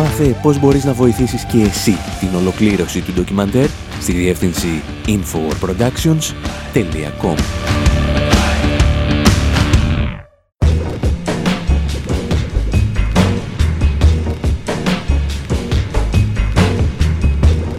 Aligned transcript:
Μάθε 0.00 0.36
πώς 0.42 0.58
μπορείς 0.58 0.84
να 0.84 0.92
βοηθήσεις 0.92 1.44
και 1.44 1.60
εσύ 1.60 1.96
την 2.20 2.34
ολοκλήρωση 2.34 3.00
του 3.00 3.12
ντοκιμαντέρ 3.12 3.68
στη 4.00 4.12
διεύθυνση 4.12 4.82
infowarproductions.com 5.06 7.34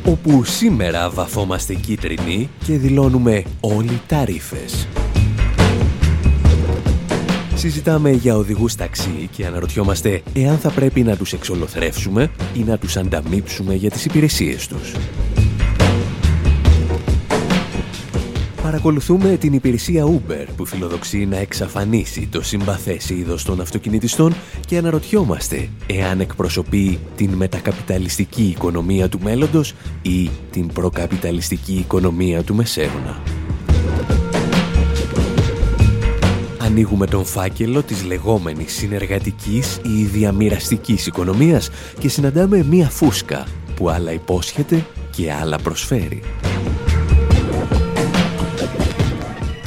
όπου 0.06 0.44
σήμερα 0.44 1.10
βαφόμαστε 1.10 1.74
κίτρινοι 1.74 2.50
και 2.66 2.78
δηλώνουμε 2.78 3.44
όλοι 3.60 4.02
τα 4.08 4.26
ρήφες. 4.26 4.88
Συζητάμε 7.62 8.12
για 8.12 8.36
οδηγούς 8.36 8.76
ταξί 8.76 9.30
και 9.32 9.46
αναρωτιόμαστε 9.46 10.22
εάν 10.34 10.58
θα 10.58 10.70
πρέπει 10.70 11.02
να 11.02 11.18
τους 11.18 11.34
εξολοθρεύσουμε 11.34 12.32
ή 12.54 12.60
να 12.60 12.78
τους 12.78 12.98
ανταμείψουμε 12.98 13.74
για 13.74 13.90
τις 13.90 14.06
υπηρεσίες 14.06 14.68
τους. 14.68 14.96
Παρακολουθούμε 18.62 19.38
την 19.38 19.54
υπηρεσία 19.54 20.06
Uber 20.06 20.46
που 20.56 20.66
φιλοδοξεί 20.66 21.26
να 21.26 21.38
εξαφανίσει 21.38 22.28
το 22.32 22.42
συμπαθές 22.42 23.10
είδος 23.10 23.44
των 23.44 23.62
αυτοκινητιστών 23.62 24.34
και 24.68 24.78
αναρωτιόμαστε 24.78 25.70
εάν 25.88 26.20
εκπροσωπεί 26.20 27.00
την 27.16 27.30
μετακαπιταλιστική 27.30 28.44
οικονομία 28.44 29.10
του 29.10 29.20
μέλλοντος 29.24 29.74
ή 30.02 30.30
την 30.52 30.68
προκαπιταλιστική 30.68 31.74
οικονομία 31.74 32.44
του 32.44 32.56
μεσαίωνα. 32.56 33.41
Ανοίγουμε 36.72 37.06
τον 37.06 37.26
φάκελο 37.26 37.84
της 37.84 38.04
λεγόμενης 38.04 38.74
συνεργατικής 38.74 39.80
ή 39.84 40.04
διαμοιραστικής 40.04 41.06
οικονομίας 41.06 41.70
και 42.00 42.10
συναντάμε 42.10 42.64
μία 42.64 42.90
φούσκα 42.90 43.48
που 43.76 43.90
άλλα 43.90 44.12
υπόσχεται 44.12 44.86
και 45.16 45.32
άλλα 45.32 45.58
προσφέρει. 45.58 46.22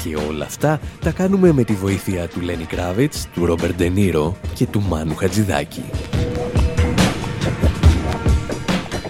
Και 0.02 0.16
όλα 0.28 0.44
αυτά 0.44 0.80
τα 1.00 1.10
κάνουμε 1.10 1.52
με 1.52 1.64
τη 1.64 1.72
βοήθεια 1.72 2.28
του 2.28 2.40
Λένι 2.40 2.64
Κράβιτς, 2.64 3.28
του 3.34 3.46
Ρόμπερ 3.46 3.74
Ντενίρο 3.74 4.36
και 4.54 4.66
του 4.66 4.80
Μάνου 4.80 5.14
Χατζηδάκη. 5.14 5.84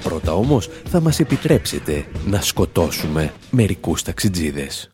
Πρώτα 0.02 0.34
όμως 0.34 0.68
θα 0.84 1.00
μας 1.00 1.20
επιτρέψετε 1.20 2.04
να 2.26 2.40
σκοτώσουμε 2.40 3.32
μερικούς 3.50 4.02
ταξιτζίδες. 4.02 4.90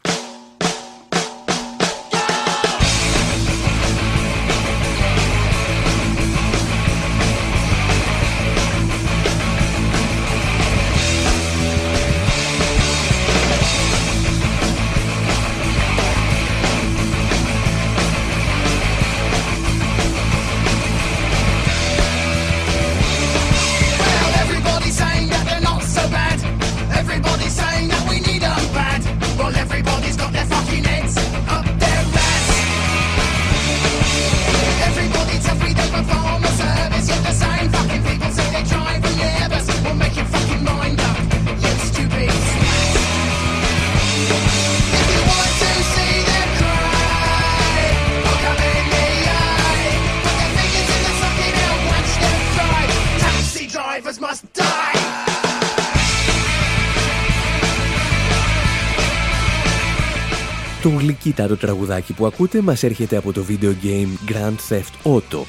Το 61.35 61.57
τραγουδάκι 61.57 62.13
που 62.13 62.27
ακούτε 62.27 62.61
μας 62.61 62.83
έρχεται 62.83 63.17
από 63.17 63.33
το 63.33 63.45
video 63.49 63.73
game 63.85 64.33
Grand 64.33 64.57
Theft 64.69 65.13
Auto 65.13 65.43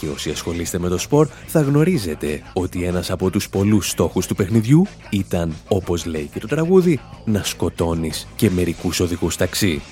και 0.00 0.08
όσοι 0.08 0.30
ασχολείστε 0.30 0.78
με 0.78 0.88
το 0.88 0.98
σπορ 0.98 1.28
θα 1.46 1.60
γνωρίζετε 1.60 2.42
ότι 2.52 2.84
ένας 2.84 3.10
από 3.10 3.30
τους 3.30 3.48
πολλούς 3.48 3.88
στόχους 3.88 4.26
του 4.26 4.34
παιχνιδιού 4.34 4.86
ήταν, 5.10 5.54
όπως 5.68 6.04
λέει 6.04 6.30
και 6.32 6.38
το 6.38 6.46
τραγούδι, 6.46 7.00
να 7.24 7.42
σκοτώνεις 7.44 8.26
και 8.36 8.50
μερικούς 8.50 9.00
οδηγούς 9.00 9.36
ταξί. 9.36 9.82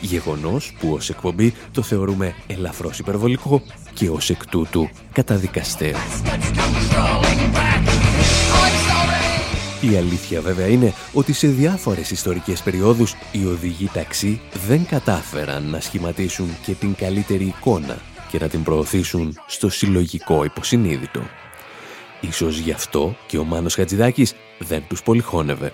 Γεγονός 0.00 0.76
που 0.80 0.92
ως 0.92 1.10
εκπομπή 1.10 1.54
το 1.72 1.82
θεωρούμε 1.82 2.34
ελαφρώς 2.46 2.98
υπερβολικό 2.98 3.62
και 3.94 4.08
ως 4.08 4.30
εκ 4.30 4.46
τούτου 4.46 4.88
καταδικαστέο. 5.12 5.96
Η 9.90 9.96
αλήθεια 9.96 10.40
βέβαια 10.40 10.66
είναι 10.66 10.92
ότι 11.12 11.32
σε 11.32 11.46
διάφορες 11.46 12.10
ιστορικές 12.10 12.62
περιόδους 12.62 13.14
οι 13.32 13.46
οδηγοί 13.46 13.90
ταξί 13.92 14.40
δεν 14.66 14.86
κατάφεραν 14.86 15.70
να 15.70 15.80
σχηματίσουν 15.80 16.48
και 16.64 16.72
την 16.72 16.94
καλύτερη 16.94 17.44
εικόνα 17.44 17.98
και 18.30 18.38
να 18.38 18.48
την 18.48 18.62
προωθήσουν 18.62 19.38
στο 19.46 19.68
συλλογικό 19.68 20.44
υποσυνείδητο. 20.44 21.22
Ίσως 22.20 22.58
γι' 22.58 22.72
αυτό 22.72 23.16
και 23.26 23.38
ο 23.38 23.44
Μάνος 23.44 23.74
Χατζηδάκης 23.74 24.34
δεν 24.58 24.82
τους 24.88 25.02
πολυχώνευε. 25.02 25.72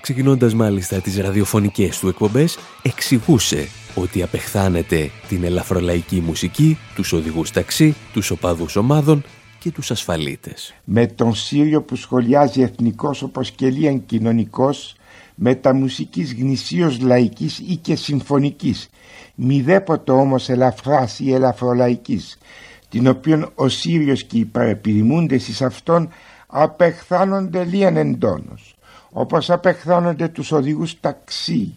Ξεκινώντας 0.00 0.54
μάλιστα 0.54 1.00
τις 1.00 1.18
ραδιοφωνικές 1.18 1.98
του 1.98 2.08
εκπομπές, 2.08 2.58
εξηγούσε 2.82 3.68
ότι 3.94 4.22
απεχθάνεται 4.22 5.10
την 5.28 5.44
ελαφρολαϊκή 5.44 6.20
μουσική, 6.20 6.78
τους 6.94 7.12
οδηγούς 7.12 7.50
ταξί, 7.50 7.94
τους 8.12 8.30
οπαδούς 8.30 8.76
ομάδων 8.76 9.24
και 9.58 9.70
τους 9.70 9.90
ασφαλίτες. 9.90 10.74
Με 10.84 11.06
τον 11.06 11.34
Σύριο 11.34 11.82
που 11.82 11.96
σχολιάζει 11.96 12.60
εθνικός 12.60 13.22
όπως 13.22 13.50
και 13.50 13.70
λίγαν 13.70 14.06
κοινωνικός, 14.06 14.94
μεταμουσικής 15.34 16.34
γνησίως 16.34 17.00
λαϊκής 17.00 17.58
ή 17.58 17.76
και 17.76 17.96
συμφωνικής, 17.96 18.88
μηδέποτε 19.34 20.12
όμως 20.12 20.48
ελαφράς 20.48 21.18
ή 21.18 21.32
ελαφρολαϊκής, 21.32 22.38
την 22.88 23.06
οποία 23.06 23.50
ο 23.54 23.68
Σύριος 23.68 24.24
και 24.24 24.38
οι 24.38 24.44
παρεπιδημούντες 24.44 25.48
εις 25.48 25.62
αυτόν 25.62 26.08
απεχθάνονται 26.46 27.64
λίγαν 27.64 27.96
εντόνως, 27.96 28.76
όπως 29.10 29.50
απεχθάνονται 29.50 30.28
τους 30.28 30.52
οδηγούς 30.52 31.00
ταξί, 31.00 31.76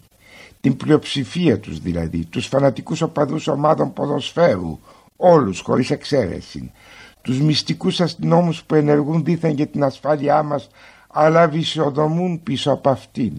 την 0.61 0.77
πλειοψηφία 0.77 1.59
τους 1.59 1.79
δηλαδή, 1.79 2.25
τους 2.25 2.47
φανατικούς 2.47 3.01
οπαδούς 3.01 3.47
ομάδων 3.47 3.93
ποδοσφαίρου, 3.93 4.79
όλους 5.15 5.59
χωρίς 5.59 5.91
εξαίρεση, 5.91 6.71
τους 7.21 7.39
μυστικούς 7.41 8.01
αστυνόμους 8.01 8.63
που 8.63 8.75
ενεργούν 8.75 9.23
δίθεν 9.23 9.51
για 9.51 9.67
την 9.67 9.83
ασφάλειά 9.83 10.43
μας 10.43 10.69
αλλά 11.13 11.47
βυσοδομούν 11.47 12.43
πίσω 12.43 12.71
από 12.71 12.89
αυτήν. 12.89 13.33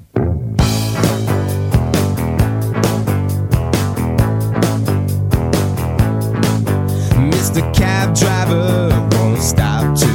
Mr. 7.31 7.63
Cab 7.79 8.09
Driver 8.21 8.89
won't 9.13 9.43
stop 9.51 9.85
to 10.01 10.12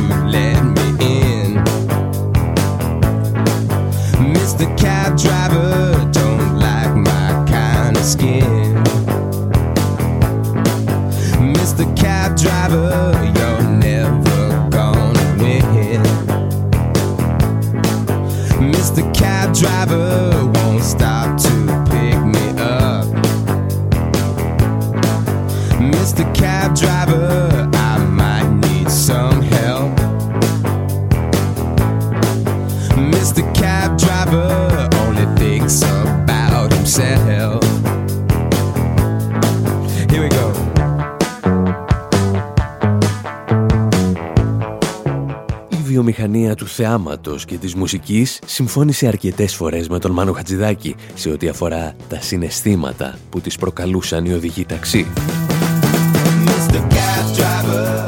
θεάματος 46.77 47.45
και 47.45 47.57
της 47.57 47.75
μουσικής 47.75 48.39
συμφώνησε 48.45 49.07
αρκετές 49.07 49.55
φορές 49.55 49.87
με 49.87 49.99
τον 49.99 50.11
Μάνο 50.11 50.33
Χατζηδάκη 50.33 50.95
σε 51.13 51.29
ό,τι 51.29 51.47
αφορά 51.47 51.95
τα 52.09 52.21
συναισθήματα 52.21 53.17
που 53.29 53.41
τις 53.41 53.57
προκαλούσαν 53.57 54.25
οι 54.25 54.33
οδηγοί 54.33 54.65
ταξί. 54.65 55.07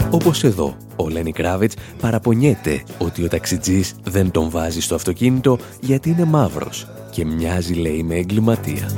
Όπως 0.10 0.44
εδώ, 0.44 0.78
ο 0.96 1.10
Λένι 1.10 1.32
Κράβιτς 1.32 1.76
παραπονιέται 2.02 2.84
ότι 2.98 3.24
ο 3.24 3.28
ταξιτζής 3.28 3.96
δεν 4.04 4.32
τον 4.32 4.50
βάζει 4.50 4.82
στο 4.82 4.96
αυτοκίνητο 4.96 5.58
γιατί 5.82 6.10
είναι 6.10 6.26
μαύρος 6.26 6.88
και 7.12 7.26
μοιάζει 7.26 7.74
λέει 7.74 8.04
με 8.04 8.16
εγκληματία. 8.16 8.90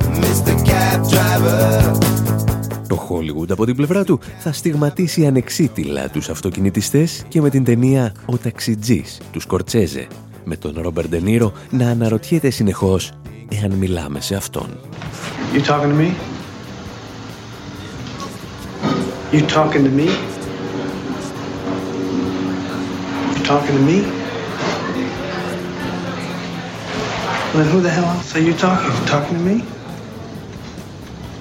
Το 2.92 3.08
Hollywood 3.08 3.50
από 3.50 3.64
την 3.64 3.76
πλευρά 3.76 4.04
του 4.04 4.20
θα 4.38 4.52
στιγματίσει 4.52 5.26
ανεξίτηλα 5.26 6.08
τους 6.08 6.28
αυτοκινητιστές 6.28 7.24
και 7.28 7.40
με 7.40 7.50
την 7.50 7.64
ταινία 7.64 8.14
«Ο 8.26 8.36
ταξιτζής» 8.36 9.20
του 9.32 9.40
Σκορτσέζε 9.40 10.06
με 10.44 10.56
τον 10.56 10.74
Ρόμπερ 10.80 11.08
Ντενίρο 11.08 11.52
να 11.70 11.88
αναρωτιέται 11.88 12.50
συνεχώς 12.50 13.12
εάν 13.48 13.72
μιλάμε 13.72 14.20
σε 14.20 14.34
αυτόν. 14.34 14.78
You 15.52 15.60
talking 15.60 15.90
to 15.90 15.96
me? 16.02 16.10
You 19.32 19.40
talking 19.46 19.84
to 19.84 19.92
me? 20.00 20.06
You 23.34 23.44
talking 23.50 23.76
to 23.78 23.84
me? 23.90 23.98
Well, 27.52 27.58
then 27.58 27.68
who 27.72 27.80
the 27.86 27.92
hell 27.96 28.08
else 28.14 28.36
are 28.36 28.44
you 28.48 28.54
talking? 28.64 28.90
You 28.98 29.06
talking 29.14 29.36
to 29.38 29.44
me? 29.50 29.56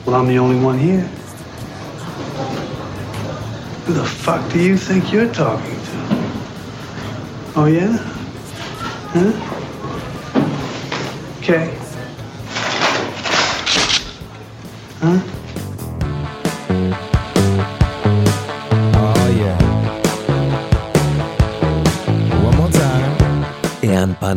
Well, 0.03 0.15
I'm 0.19 0.27
the 0.33 0.39
only 0.45 0.59
one 0.69 0.79
here. 0.89 1.20
Who 3.85 3.93
the 3.93 4.05
fuck 4.05 4.51
do 4.51 4.61
you 4.61 4.77
think 4.77 5.11
you're 5.11 5.33
talking 5.33 5.75
to? 5.75 6.01
Oh, 7.55 7.65
yeah? 7.65 7.97
Huh? 9.11 9.33
Okay. 11.39 11.75
Huh? 14.99 15.30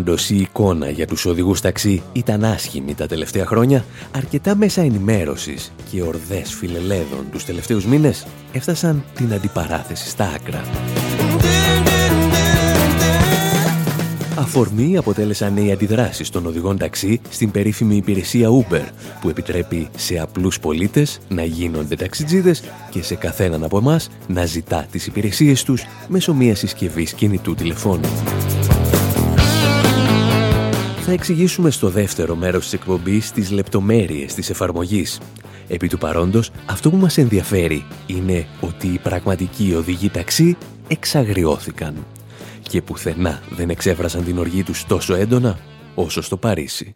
Πάντως 0.04 0.30
η 0.30 0.36
εικόνα 0.36 0.90
για 0.90 1.06
τους 1.06 1.24
οδηγούς 1.24 1.60
ταξί 1.60 2.02
ήταν 2.12 2.44
άσχημη 2.44 2.94
τα 2.94 3.06
τελευταία 3.06 3.46
χρόνια, 3.46 3.84
αρκετά 4.10 4.56
μέσα 4.56 4.80
ενημέρωσης 4.80 5.72
και 5.90 6.02
ορδές 6.02 6.54
φιλελέδων 6.54 7.26
τους 7.32 7.44
τελευταίους 7.44 7.86
μήνες 7.86 8.26
έφτασαν 8.52 9.04
την 9.14 9.32
αντιπαράθεση 9.32 10.08
στα 10.08 10.24
άκρα. 10.34 10.62
Αφορμή 14.38 14.96
αποτέλεσαν 14.96 15.56
οι 15.56 15.72
αντιδράσεις 15.72 16.30
των 16.30 16.46
οδηγών 16.46 16.78
ταξί 16.78 17.20
στην 17.30 17.50
περίφημη 17.50 17.96
υπηρεσία 17.96 18.48
Uber, 18.48 18.84
που 19.20 19.28
επιτρέπει 19.28 19.88
σε 19.96 20.18
απλούς 20.18 20.60
πολίτες 20.60 21.20
να 21.28 21.44
γίνονται 21.44 21.96
ταξιτζίδες 21.96 22.62
και 22.90 23.02
σε 23.02 23.14
καθέναν 23.14 23.64
από 23.64 23.78
εμάς 23.78 24.10
να 24.26 24.44
ζητά 24.46 24.86
τις 24.90 25.06
υπηρεσίες 25.06 25.62
τους 25.62 25.84
μέσω 26.08 26.34
μιας 26.34 26.58
συσκευής 26.58 27.12
κινητού 27.12 27.54
τηλεφώνου. 27.54 28.08
Θα 31.06 31.12
εξηγήσουμε 31.12 31.70
στο 31.70 31.88
δεύτερο 31.88 32.34
μέρος 32.34 32.62
της 32.62 32.72
εκπομπής 32.72 33.32
τις 33.32 33.50
λεπτομέρειες 33.50 34.34
της 34.34 34.50
εφαρμογής. 34.50 35.20
Επί 35.68 35.88
του 35.88 35.98
παρόντος, 35.98 36.50
αυτό 36.66 36.90
που 36.90 36.96
μας 36.96 37.18
ενδιαφέρει 37.18 37.86
είναι 38.06 38.46
ότι 38.60 38.86
οι 38.86 38.98
πραγματικοί 38.98 39.74
οδηγοί 39.74 40.10
ταξί 40.10 40.56
εξαγριώθηκαν 40.88 42.06
και 42.62 42.82
πουθενά 42.82 43.40
δεν 43.50 43.70
εξέφρασαν 43.70 44.24
την 44.24 44.38
οργή 44.38 44.62
τους 44.62 44.86
τόσο 44.86 45.14
έντονα 45.14 45.58
όσο 45.94 46.22
στο 46.22 46.36
Παρίσι. 46.36 46.94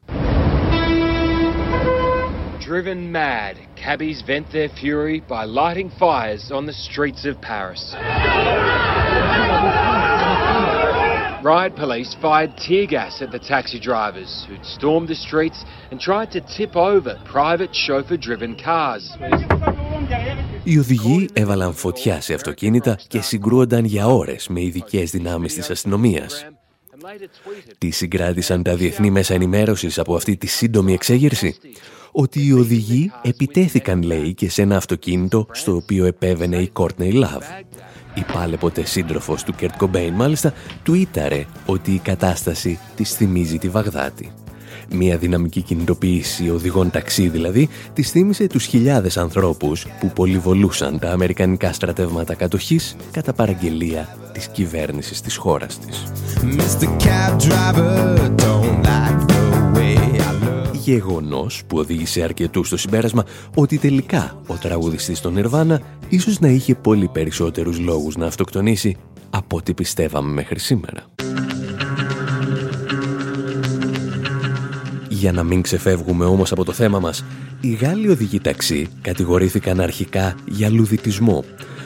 Driven 2.69 3.12
mad, 3.12 3.54
cabbies 3.84 4.19
vent 4.31 4.46
their 4.52 4.70
fury 4.81 5.19
by 5.34 5.44
lighting 5.61 5.90
fires 6.02 6.44
on 6.56 6.62
the 6.66 6.76
streets 6.87 7.22
of 7.31 7.34
Paris. 7.50 7.82
Riot 11.55 11.75
police 11.85 12.12
fired 12.25 12.53
tear 12.65 12.85
gas 12.97 13.15
at 13.25 13.31
the 13.35 13.43
taxi 13.53 13.79
drivers 13.89 14.33
who'd 14.47 14.67
stormed 14.77 15.09
the 15.12 15.21
streets 15.27 15.61
and 15.91 15.99
tried 16.09 16.31
to 16.37 16.41
tip 16.56 16.73
over 16.91 17.12
private 17.37 17.73
chauffeur-driven 17.85 18.55
cars. 18.67 19.03
Οι 20.65 20.79
οδηγοί 20.79 21.29
έβαλαν 21.33 21.75
φωτιά 21.75 22.21
σε 22.21 22.35
αυτοκίνητα 22.35 22.99
και 23.09 23.21
συγκρούονταν 23.21 23.85
για 23.85 24.06
ώρες 24.06 24.49
με 24.49 24.62
ειδικές 24.62 25.11
δυνάμεις 25.11 25.55
της 25.55 25.71
αστυνομίας. 25.71 26.47
Τι 27.79 27.91
συγκράτησαν 27.91 28.62
τα 28.62 28.75
διεθνή 28.75 29.11
μέσα 29.11 29.35
ενημέρωσης 29.35 29.99
από 29.99 30.15
αυτή 30.15 30.37
τη 30.37 30.47
σύντομη 30.47 30.93
εξέγερση; 30.93 31.56
Ότι 32.11 32.47
οι 32.47 32.53
οδηγοί 32.53 33.12
επιτέθηκαν, 33.23 34.03
λέει, 34.03 34.35
και 34.35 34.50
σε 34.50 34.62
ένα 34.62 34.77
αυτοκίνητο 34.77 35.47
στο 35.50 35.75
οποίο 35.75 36.05
επέβαινε 36.05 36.56
η 36.56 36.73
Courtney 36.75 37.12
Love. 37.12 37.43
Η 38.19 38.25
πάλε 38.32 38.56
ποτέ 38.56 38.85
σύντροφος 38.85 39.43
του 39.43 39.53
Κερτ 39.53 39.76
Κομπέιν, 39.76 40.15
μάλιστα, 40.15 40.53
του 40.82 40.94
ήταρε 40.94 41.44
ότι 41.67 41.91
η 41.91 41.99
κατάσταση 41.99 42.79
της 42.97 43.15
θυμίζει 43.15 43.59
τη 43.59 43.69
Βαγδάτη. 43.69 44.32
Μια 44.91 45.17
δυναμική 45.17 45.62
κινητοποίηση 45.62 46.50
οδηγών 46.50 46.91
ταξί 46.91 47.29
δηλαδή, 47.29 47.69
της 47.93 48.11
θύμισε 48.11 48.47
τους 48.47 48.65
χιλιάδες 48.65 49.17
ανθρώπους 49.17 49.87
που 50.00 50.11
πολυβολούσαν 50.11 50.99
τα 50.99 51.11
αμερικανικά 51.11 51.73
στρατεύματα 51.73 52.35
κατοχής 52.35 52.97
κατά 53.11 53.32
παραγγελία 53.32 54.17
της 54.32 54.49
κυβέρνησης 54.49 55.21
της 55.21 55.37
χώρας 55.37 55.79
της. 55.79 56.05
Γεγονός 60.88 61.62
που 61.67 61.79
οδήγησε 61.79 62.23
αρκετούς 62.23 62.67
στο 62.67 62.76
συμπέρασμα 62.76 63.25
ότι 63.55 63.79
τελικά 63.79 64.40
ο 64.46 64.55
τραγουδιστής 64.55 65.20
των 65.20 65.32
Νιρβάνα 65.32 65.81
ίσως 66.08 66.38
να 66.38 66.49
είχε 66.49 66.75
πολύ 66.75 67.08
περισσότερους 67.08 67.79
λόγους 67.79 68.16
να 68.16 68.26
αυτοκτονήσει 68.26 68.97
από 69.30 69.57
ό,τι 69.57 69.75
πιστεύαμε 69.75 70.33
μέχρι 70.33 70.59
σήμερα. 70.59 71.04
Για 75.09 75.33
να 75.33 75.42
μην 75.42 75.62
ξεφεύγουμε 75.62 76.25
όμως 76.25 76.52
από 76.52 76.64
το 76.64 76.73
θέμα 76.73 76.99
μας, 76.99 77.25
οι 77.61 77.71
Γάλλοι 77.71 78.09
οδηγοί 78.09 78.40
ταξί 78.40 78.88
κατηγορήθηκαν 79.00 79.80
αρχικά 79.80 80.35
για 80.47 80.71
λουδιτισμό. 80.71 81.45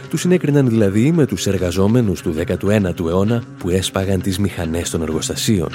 Τους 0.09 0.21
συνέκριναν 0.21 0.69
δηλαδή 0.69 1.13
με 1.13 1.27
τους 1.27 1.47
εργαζόμενους 1.47 2.23
του 2.23 2.35
19ου 2.35 3.07
αιώνα 3.07 3.43
που 3.59 3.69
έσπαγαν 3.69 4.21
τις 4.21 4.39
μηχανές 4.39 4.91
των 4.91 5.03
εργοστασίων. 5.03 5.71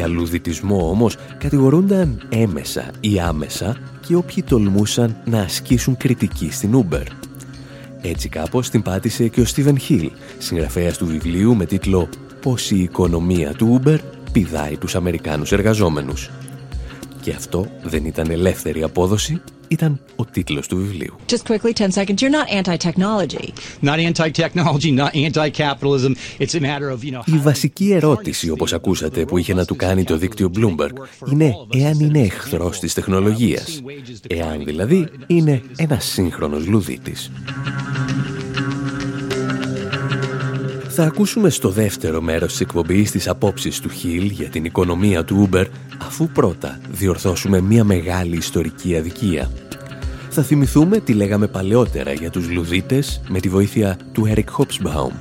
Για 0.00 0.08
λουδιτισμό 0.08 0.90
όμως 0.90 1.16
κατηγορούνταν 1.38 2.22
έμεσα 2.28 2.90
ή 3.00 3.20
άμεσα 3.20 3.76
και 4.06 4.14
όποιοι 4.14 4.42
τολμούσαν 4.42 5.16
να 5.24 5.40
ασκήσουν 5.40 5.96
κριτική 5.96 6.50
στην 6.52 6.84
Uber. 6.84 7.02
Έτσι 8.02 8.28
κάπως 8.28 8.70
την 8.70 8.82
πάτησε 8.82 9.28
και 9.28 9.40
ο 9.40 9.44
Στίβεν 9.44 9.78
Χιλ, 9.78 10.10
συγγραφέας 10.38 10.98
του 10.98 11.06
βιβλίου 11.06 11.56
με 11.56 11.64
τίτλο 11.64 12.08
«Πώς 12.40 12.70
η 12.70 12.82
οικονομία 12.82 13.52
του 13.52 13.80
Uber 13.80 13.98
πηδάει 14.32 14.76
τους 14.76 14.94
Αμερικάνους 14.94 15.52
εργαζόμενους». 15.52 16.30
Και 17.20 17.32
αυτό 17.32 17.66
δεν 17.82 18.04
ήταν 18.04 18.30
ελεύθερη 18.30 18.82
απόδοση, 18.82 19.42
ήταν 19.70 20.00
ο 20.16 20.24
τίτλος 20.24 20.66
του 20.66 20.76
βιβλίου. 20.76 21.16
Just 21.26 21.52
quickly, 21.52 21.72
10 21.72 21.90
seconds. 21.98 22.20
You're 22.20 22.36
not 22.40 22.48
anti-technology. 22.60 23.52
Not 23.82 23.98
anti-technology, 24.08 24.90
not 25.02 25.10
anti-capitalism. 25.26 26.12
It's 26.38 26.54
a 26.54 26.60
matter 26.60 26.88
of, 26.94 27.04
you 27.04 27.12
know... 27.12 27.22
Η 27.26 27.38
βασική 27.38 27.92
ερώτηση, 27.92 28.50
όπως 28.50 28.72
ακούσατε, 28.72 29.24
που 29.24 29.38
είχε 29.38 29.54
να 29.54 29.64
του 29.64 29.76
κάνει 29.76 30.04
το 30.04 30.16
δίκτυο 30.16 30.50
Bloomberg, 30.56 30.92
είναι 31.32 31.54
εάν 31.74 32.00
είναι 32.00 32.20
εχθρός 32.20 32.78
της 32.78 32.94
τεχνολογίας. 32.94 33.82
Εάν 34.26 34.64
δηλαδή 34.64 35.08
είναι 35.26 35.62
ένας 35.76 36.04
σύγχρονος 36.04 36.66
λουδίτης. 36.66 37.30
Θα 41.02 41.08
ακούσουμε 41.08 41.50
στο 41.50 41.68
δεύτερο 41.68 42.20
μέρος 42.20 42.50
της 42.50 42.60
εκπομπής 42.60 43.10
τις 43.10 43.28
απόψεις 43.28 43.80
του 43.80 43.88
Χιλ 43.88 44.30
για 44.30 44.48
την 44.48 44.64
οικονομία 44.64 45.24
του 45.24 45.48
Uber, 45.52 45.64
αφού 46.02 46.28
πρώτα 46.28 46.80
διορθώσουμε 46.90 47.60
μια 47.60 47.84
μεγάλη 47.84 48.36
ιστορική 48.36 48.96
αδικία. 48.96 49.50
Θα 50.30 50.42
θυμηθούμε 50.42 50.98
τι 50.98 51.12
λέγαμε 51.12 51.46
παλαιότερα 51.46 52.12
για 52.12 52.30
τους 52.30 52.50
λουδίτες 52.50 53.20
με 53.28 53.40
τη 53.40 53.48
βοήθεια 53.48 53.98
του 54.12 54.32
Eric 54.34 54.44
Hobsbawm, 54.58 55.12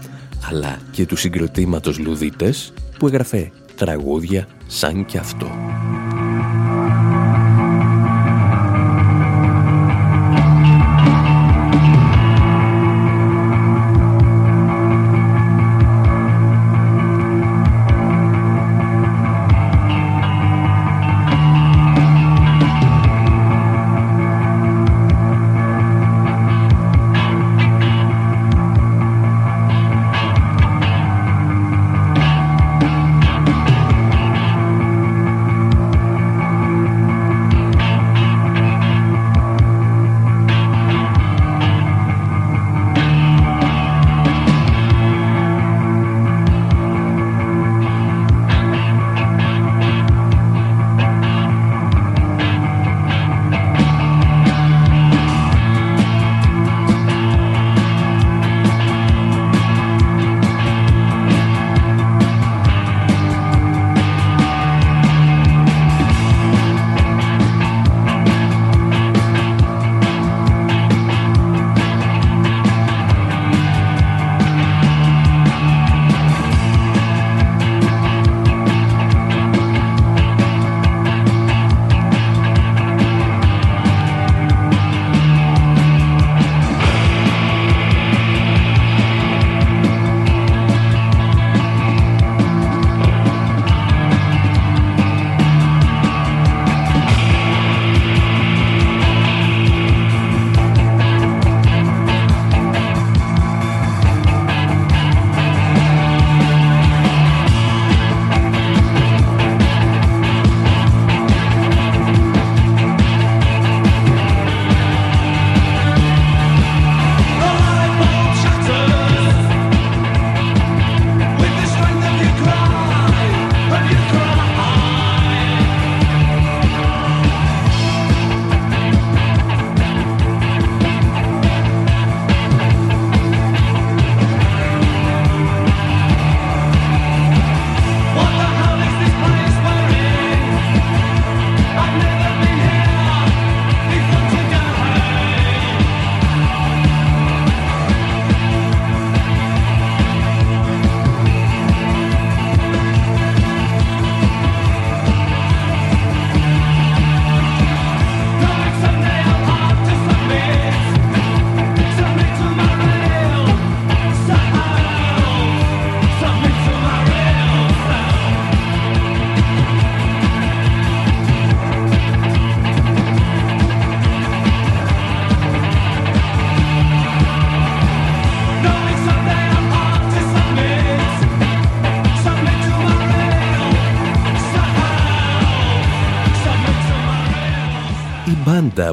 αλλά 0.50 0.78
και 0.92 1.06
του 1.06 1.16
συγκροτήματος 1.16 2.00
λουδίτες 2.00 2.74
που 3.00 3.08
έγραφε 3.08 3.52
τραγούδια 3.76 4.48
σαν 4.68 5.06
κι 5.06 5.18
αυτό. 5.18 5.48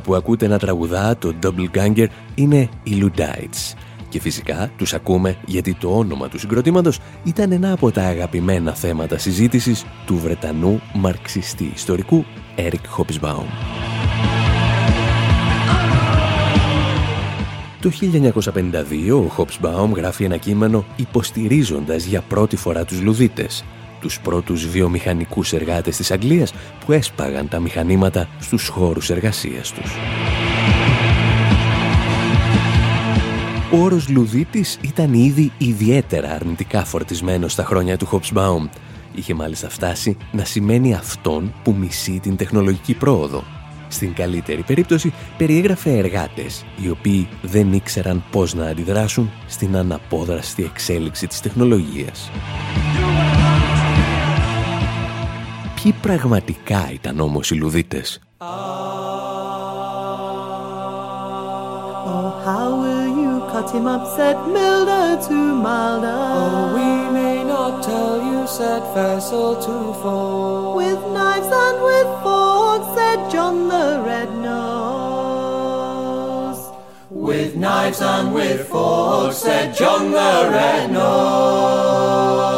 Που 0.07 0.15
ακούτε 0.15 0.47
να 0.47 0.59
τραγουδά 0.59 1.17
το 1.17 1.35
Double 1.43 1.77
Ganger 1.77 2.07
είναι 2.35 2.69
οι 2.83 3.03
Ludites. 3.03 3.75
Και 4.09 4.21
φυσικά 4.21 4.71
τους 4.77 4.95
ακούμε 4.95 5.37
γιατί 5.47 5.75
το 5.75 5.97
όνομα 5.97 6.29
του 6.29 6.39
συγκροτήματος 6.39 6.99
ήταν 7.25 7.53
ένα 7.53 7.73
από 7.73 7.91
τα 7.91 8.03
αγαπημένα 8.03 8.75
θέματα 8.75 9.19
συζήτησης 9.19 9.85
του 10.07 10.19
Βρετανού 10.19 10.81
μαρξιστή 10.95 11.71
ιστορικού 11.75 12.25
Eric 12.57 12.99
Hobsbawm. 12.99 13.45
Το 17.81 17.91
1952 19.11 19.29
ο 19.29 19.31
Hobsbawm 19.37 19.95
γράφει 19.95 20.25
ένα 20.25 20.37
κείμενο 20.37 20.85
υποστηρίζοντας 20.97 22.05
για 22.05 22.21
πρώτη 22.21 22.57
φορά 22.57 22.85
τους 22.85 23.03
Λουδίτες, 23.03 23.65
τους 24.07 24.21
πρώτους 24.21 24.67
βιομηχανικούς 24.67 25.53
εργάτες 25.53 25.97
της 25.97 26.11
Αγγλίας 26.11 26.53
που 26.85 26.93
έσπαγαν 26.93 27.49
τα 27.49 27.61
μηχανήματα 27.61 28.29
στους 28.41 28.69
χώρους 28.69 29.11
εργασίας 29.11 29.73
τους. 29.73 29.97
Ο 33.73 33.77
όρος 33.77 34.09
Λουδίτης 34.09 34.79
ήταν 34.81 35.13
ήδη 35.13 35.53
ιδιαίτερα 35.59 36.31
αρνητικά 36.31 36.85
φορτισμένος 36.85 37.53
στα 37.53 37.65
χρόνια 37.65 37.97
του 37.97 38.09
Hobsbawm. 38.13 38.69
Είχε 39.15 39.35
μάλιστα 39.35 39.69
φτάσει 39.69 40.17
να 40.33 40.45
σημαίνει 40.45 40.95
αυτόν 40.95 41.55
που 41.65 41.75
μισεί 41.79 42.21
την 42.23 42.37
τεχνολογική 42.37 42.95
πρόοδο. 42.95 43.45
Στην 43.89 44.15
καλύτερη 44.15 44.63
περίπτωση 44.63 45.13
περιέγραφε 45.37 45.99
εργάτες 45.99 46.65
οι 46.83 46.91
οποίοι 46.91 47.29
δεν 47.43 47.73
ήξεραν 47.73 48.25
πώς 48.31 48.55
να 48.55 48.67
αντιδράσουν 48.67 49.31
στην 49.47 49.77
αναπόδραστη 49.77 50.65
εξέλιξη 50.65 51.27
της 51.27 51.41
τεχνολογίας. 51.41 52.31
Ποιοι 55.87 55.95
πραγματικά 56.03 56.91
ήταν 56.93 57.21
όμως 57.21 57.51
οι 57.51 57.55
Λουδίτες? 57.55 58.21
Oh, 58.39 58.47
how 62.47 62.69
will 62.83 63.09
you 63.21 63.33
cut 63.53 63.69
him 63.77 63.87
up, 63.95 64.05
said 64.17 64.37
Milder 64.55 65.11
to 65.27 65.39
Milder. 65.67 66.23
Oh, 66.41 66.63
we 66.77 66.91
may 67.19 67.39
not 67.53 67.73
tell 67.91 68.17
you, 68.29 68.39
said 68.59 68.83
Faisal 68.95 69.53
to 69.67 69.77
four. 70.01 70.75
With 70.81 71.03
knives 71.17 71.51
and 71.65 71.79
with 71.89 72.11
forks, 72.25 72.89
said 72.97 73.21
John 73.33 73.57
the 73.75 73.89
Red 74.11 74.31
Nose. 74.49 75.43
With 77.29 77.53
knives 77.65 78.01
and 78.15 78.27
with 78.39 78.61
forks, 78.73 79.39
said 79.47 79.67
John 79.81 80.05
the 80.19 80.35
Red 80.57 80.85
Nose. 80.99 82.56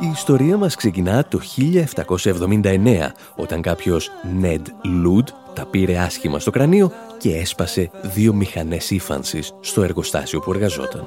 Η 0.00 0.08
ιστορία 0.12 0.56
μας 0.56 0.74
ξεκινά 0.74 1.24
το 1.28 1.40
1779, 1.40 3.12
όταν 3.36 3.62
κάποιος 3.62 4.10
Ned 4.42 4.62
Ludd 4.84 5.24
τα 5.54 5.66
πήρε 5.66 5.98
άσχημα 5.98 6.38
στο 6.38 6.50
κρανίο 6.50 6.90
και 7.18 7.36
έσπασε 7.36 7.90
δύο 8.02 8.32
μηχανές 8.32 8.90
ύφανσης 8.90 9.54
στο 9.60 9.82
εργοστάσιο 9.82 10.40
που 10.40 10.52
εργαζόταν. 10.52 11.04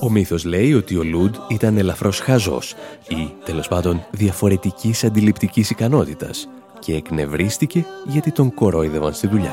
Ο 0.00 0.10
μύθος 0.10 0.44
λέει 0.44 0.74
ότι 0.74 0.96
ο 0.96 1.02
Λούντ 1.02 1.34
ήταν 1.48 1.76
ελαφρώς 1.76 2.20
χαζός 2.20 2.74
ή, 3.08 3.32
τέλος 3.44 3.68
πάντων, 3.68 4.04
διαφορετικής 4.10 5.04
αντιληπτικής 5.04 5.70
ικανότητας 5.70 6.48
και 6.78 6.94
εκνευρίστηκε 6.94 7.84
γιατί 8.06 8.30
τον 8.30 8.54
κορόιδευαν 8.54 9.12
στη 9.12 9.26
δουλειά. 9.26 9.52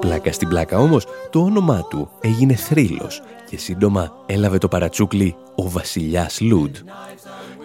Πλάκα 0.00 0.32
στην 0.32 0.48
πλάκα 0.48 0.78
όμως, 0.78 1.06
το 1.30 1.40
όνομά 1.40 1.86
του 1.90 2.10
έγινε 2.20 2.54
θρύλος 2.54 3.22
και 3.50 3.58
σύντομα 3.58 4.12
έλαβε 4.26 4.58
το 4.58 4.68
παρατσούκλι 4.68 5.36
ο 5.54 5.68
βασιλιάς 5.68 6.40
Λούντ. 6.40 6.76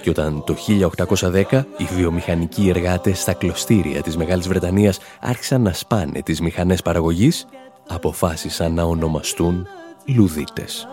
Και 0.02 0.10
όταν 0.10 0.44
το 0.44 0.56
1810 0.56 1.66
οι 1.78 1.84
βιομηχανικοί 1.96 2.70
εργάτες 2.70 3.20
στα 3.20 3.34
κλωστήρια 3.34 4.02
της 4.02 4.18
Μεγάλης 4.18 4.48
Βρετανίας 4.48 5.00
άρχισαν 5.20 5.62
να 5.62 5.74
σπάνε 5.74 6.22
τις 6.22 6.42
μηχανές 6.42 6.82
παραγωγής, 6.82 7.46
αποφάσισαν 7.88 8.74
να 8.74 8.84
ονομαστούν 8.84 9.68
Λουδίτες. 10.06 10.88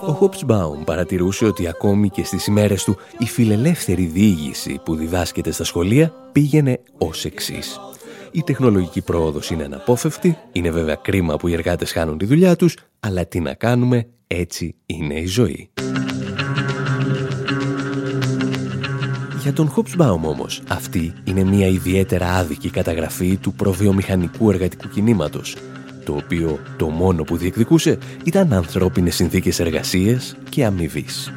Ο 0.00 0.12
Χοπσμπάουμ 0.12 0.84
παρατηρούσε 0.84 1.44
ότι 1.44 1.68
ακόμη 1.68 2.08
και 2.08 2.24
στις 2.24 2.46
ημέρες 2.46 2.84
του 2.84 2.96
η 3.18 3.24
φιλελεύθερη 3.26 4.04
διήγηση 4.04 4.80
που 4.84 4.94
διδάσκεται 4.94 5.50
στα 5.50 5.64
σχολεία 5.64 6.12
πήγαινε 6.32 6.80
ως 6.98 7.24
εξής. 7.24 7.80
Η 8.30 8.42
τεχνολογική 8.42 9.02
πρόοδος 9.02 9.50
είναι 9.50 9.64
αναπόφευκτη, 9.64 10.38
είναι 10.52 10.70
βέβαια 10.70 10.94
κρίμα 10.94 11.36
που 11.36 11.48
οι 11.48 11.52
εργάτες 11.52 11.92
χάνουν 11.92 12.18
τη 12.18 12.24
δουλειά 12.24 12.56
τους, 12.56 12.76
αλλά 13.00 13.26
τι 13.26 13.40
να 13.40 13.54
κάνουμε, 13.54 14.06
έτσι 14.26 14.74
είναι 14.86 15.14
η 15.14 15.26
ζωή. 15.26 15.70
Για 19.42 19.52
τον 19.52 19.68
Χοπσμπάουμ 19.68 20.26
όμως, 20.26 20.62
αυτή 20.68 21.12
είναι 21.24 21.44
μια 21.44 21.66
ιδιαίτερα 21.66 22.32
άδικη 22.32 22.70
καταγραφή 22.70 23.36
του 23.36 23.52
προβιομηχανικού 23.52 24.50
εργατικού 24.50 24.88
κινήματος, 24.88 25.56
το 26.06 26.12
οποίο 26.12 26.58
το 26.76 26.88
μόνο 26.88 27.22
που 27.22 27.36
διεκδικούσε 27.36 27.98
ήταν 28.24 28.52
ανθρώπινες 28.52 29.14
συνθήκες 29.14 29.60
εργασίας 29.60 30.36
και 30.48 30.64
αμοιβής. 30.64 31.32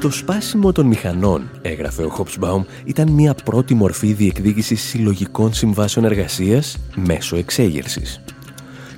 Το 0.00 0.10
σπάσιμο 0.10 0.72
των 0.72 0.86
μηχανών, 0.86 1.50
έγραφε 1.62 2.02
ο 2.02 2.08
Χοπσμπάουμ, 2.08 2.64
ήταν 2.84 3.10
μια 3.10 3.34
πρώτη 3.34 3.74
μορφή 3.74 4.12
διεκδίκησης 4.12 4.82
συλλογικών 4.82 5.54
συμβάσεων 5.54 6.04
εργασίας 6.04 6.78
μέσω 6.94 7.36
εξέγερσης. 7.36 8.20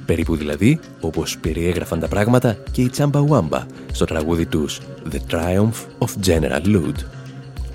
Περίπου 0.06 0.36
δηλαδή, 0.36 0.80
όπως 1.00 1.38
περιέγραφαν 1.38 2.00
τα 2.00 2.08
πράγματα 2.08 2.56
και 2.70 2.82
οι 2.82 2.88
Τσάμπα 2.88 3.66
στο 3.92 4.04
τραγούδι 4.04 4.46
τους 4.46 4.80
«The 5.10 5.34
Triumph 5.34 6.06
of 6.06 6.26
General 6.26 6.66
Lud», 6.66 6.94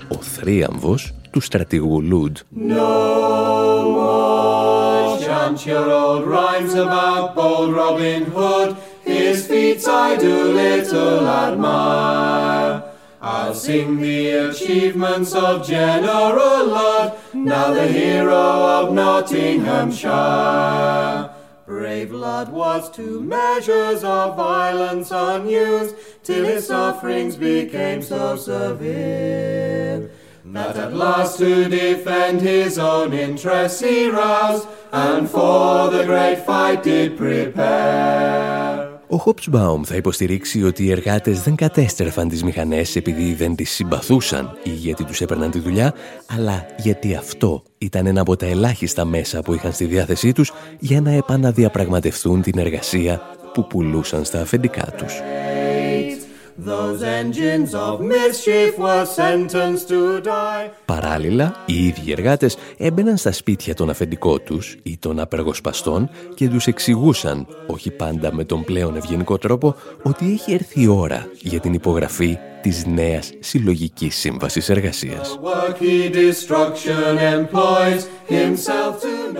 ο 0.08 0.22
θρίαμβος 0.22 1.14
του 1.30 1.40
στρατηγού 1.40 2.02
Λούντ. 2.02 2.36
Chant 5.50 5.66
your 5.66 5.90
old 5.90 6.26
rhymes 6.26 6.74
about 6.74 7.34
bold 7.34 7.74
Robin 7.74 8.24
Hood. 8.24 8.76
His 9.02 9.46
feats 9.46 9.88
I 9.88 10.16
do 10.16 10.52
little 10.52 11.26
admire. 11.26 12.84
I'll 13.20 13.54
sing 13.54 14.00
the 14.00 14.30
achievements 14.30 15.34
of 15.34 15.66
General 15.66 16.66
Lud, 16.66 17.18
now 17.34 17.74
the 17.74 17.88
hero 17.88 18.32
of 18.32 18.94
Nottinghamshire. 18.94 21.34
Brave 21.66 22.12
Lud 22.12 22.50
was 22.50 22.88
to 22.92 23.20
measures 23.20 24.04
of 24.04 24.36
violence 24.36 25.10
unused, 25.10 25.96
till 26.22 26.44
his 26.44 26.68
sufferings 26.68 27.34
became 27.36 28.02
so 28.02 28.36
severe. 28.36 30.12
That 30.44 30.76
at 30.76 30.94
last 30.94 31.38
to 31.38 31.68
defend 31.68 32.40
his 32.40 32.78
own 32.78 33.12
interests 33.12 33.80
he 33.80 34.08
roused, 34.08 34.68
and 34.92 35.28
for 35.28 35.90
the 35.90 36.04
great 36.04 36.38
fight 36.46 36.82
did 36.82 37.16
prepare. 37.16 38.50
Ο 39.12 39.16
Χόπσμπαουμ 39.16 39.82
θα 39.82 39.96
υποστηρίξει 39.96 40.64
ότι 40.64 40.84
οι 40.84 40.90
εργάτες 40.90 41.42
δεν 41.42 41.54
κατέστρεφαν 41.54 42.28
τις 42.28 42.42
μηχανές 42.44 42.96
επειδή 42.96 43.34
δεν 43.34 43.54
τις 43.54 43.70
συμπαθούσαν 43.70 44.58
ή 44.62 44.70
γιατί 44.70 45.04
τους 45.04 45.20
έπαιρναν 45.20 45.50
τη 45.50 45.58
δουλειά, 45.58 45.94
αλλά 46.36 46.66
γιατί 46.76 47.14
αυτό 47.14 47.62
ήταν 47.78 48.06
ένα 48.06 48.20
από 48.20 48.36
τα 48.36 48.46
ελάχιστα 48.46 49.04
μέσα 49.04 49.40
που 49.40 49.54
είχαν 49.54 49.72
στη 49.72 49.84
διάθεσή 49.84 50.32
τους 50.32 50.52
για 50.78 51.00
να 51.00 51.10
επαναδιαπραγματευτούν 51.10 52.42
την 52.42 52.58
εργασία 52.58 53.20
που 53.52 53.66
πουλούσαν 53.66 54.24
στα 54.24 54.40
αφεντικά 54.40 54.84
τους. 54.96 55.20
Παράλληλα, 60.84 61.54
οι 61.66 61.86
ίδιοι 61.86 62.12
εργάτες 62.12 62.56
έμπαιναν 62.76 63.16
στα 63.16 63.32
σπίτια 63.32 63.74
των 63.74 63.90
αφεντικών 63.90 64.42
τους 64.44 64.76
ή 64.82 64.98
των 64.98 65.20
απεργοσπαστών 65.20 66.10
και 66.34 66.48
τους 66.48 66.66
εξηγούσαν, 66.66 67.46
όχι 67.66 67.90
πάντα 67.90 68.34
με 68.34 68.44
τον 68.44 68.64
πλέον 68.64 68.96
ευγενικό 68.96 69.38
τρόπο, 69.38 69.74
ότι 70.02 70.32
έχει 70.32 70.52
έρθει 70.52 70.82
η 70.82 70.86
ώρα 70.86 71.26
για 71.40 71.60
την 71.60 71.72
υπογραφή 71.72 72.38
της 72.62 72.86
νέας 72.86 73.30
συλλογικής 73.38 74.16
σύμβασης 74.16 74.68
εργασίας. 74.68 75.38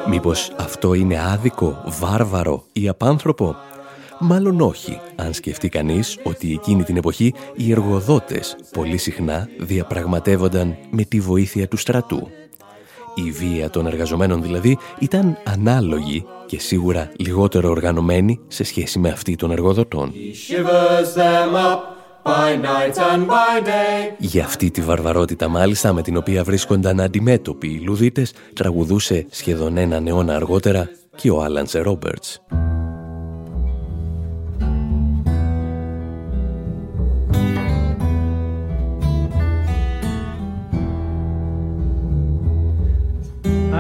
Μήπως 0.09 0.53
αυτό 0.59 0.95
είναι 0.95 1.21
άδικο, 1.33 1.83
βάρβαρο 1.87 2.64
ή 2.73 2.88
απάνθρωπο; 2.88 3.57
Μάλλον 4.23 4.61
όχι, 4.61 5.01
αν 5.17 5.33
σκεφτεί 5.33 5.69
κανείς 5.69 6.19
ότι 6.23 6.53
εκείνη 6.53 6.83
την 6.83 6.97
εποχή 6.97 7.35
οι 7.55 7.71
εργοδότες 7.71 8.57
πολύ 8.73 8.97
συχνά 8.97 9.49
διαπραγματεύονταν 9.59 10.77
με 10.91 11.05
τη 11.05 11.21
βοήθεια 11.21 11.69
του 11.69 11.77
στρατού. 11.77 12.29
Η 13.15 13.31
βία 13.31 13.71
των 13.71 13.87
εργαζομένων 13.87 14.43
δηλαδή 14.43 14.79
ήταν 14.99 15.39
ανάλογη 15.45 16.25
και 16.47 16.61
σίγουρα 16.61 17.13
λιγότερο 17.19 17.71
οργανωμένη 17.71 18.41
σε 18.49 18.65
σχέση 18.65 18.99
με 18.99 19.09
αυτή 19.09 19.37
των 19.37 19.51
εργοδοτών. 19.51 20.13
Για 24.19 24.45
αυτή 24.45 24.71
τη 24.71 24.81
βαρβαρότητα 24.81 25.49
μάλιστα 25.49 25.93
με 25.93 26.03
την 26.03 26.17
οποία 26.17 26.45
βρίσκονταν 26.45 27.01
αντιμέτωποι 27.01 27.69
οι 27.69 27.79
Λουδίτες 27.79 28.33
τραγουδούσε 28.55 29.27
σχεδόν 29.31 29.77
έναν 29.77 30.07
αιώνα 30.07 30.35
αργότερα 30.35 30.89
και 31.17 31.31
ο 31.31 31.43
Άλαντσε 31.43 31.79
Ρόμπερτς. 31.79 32.41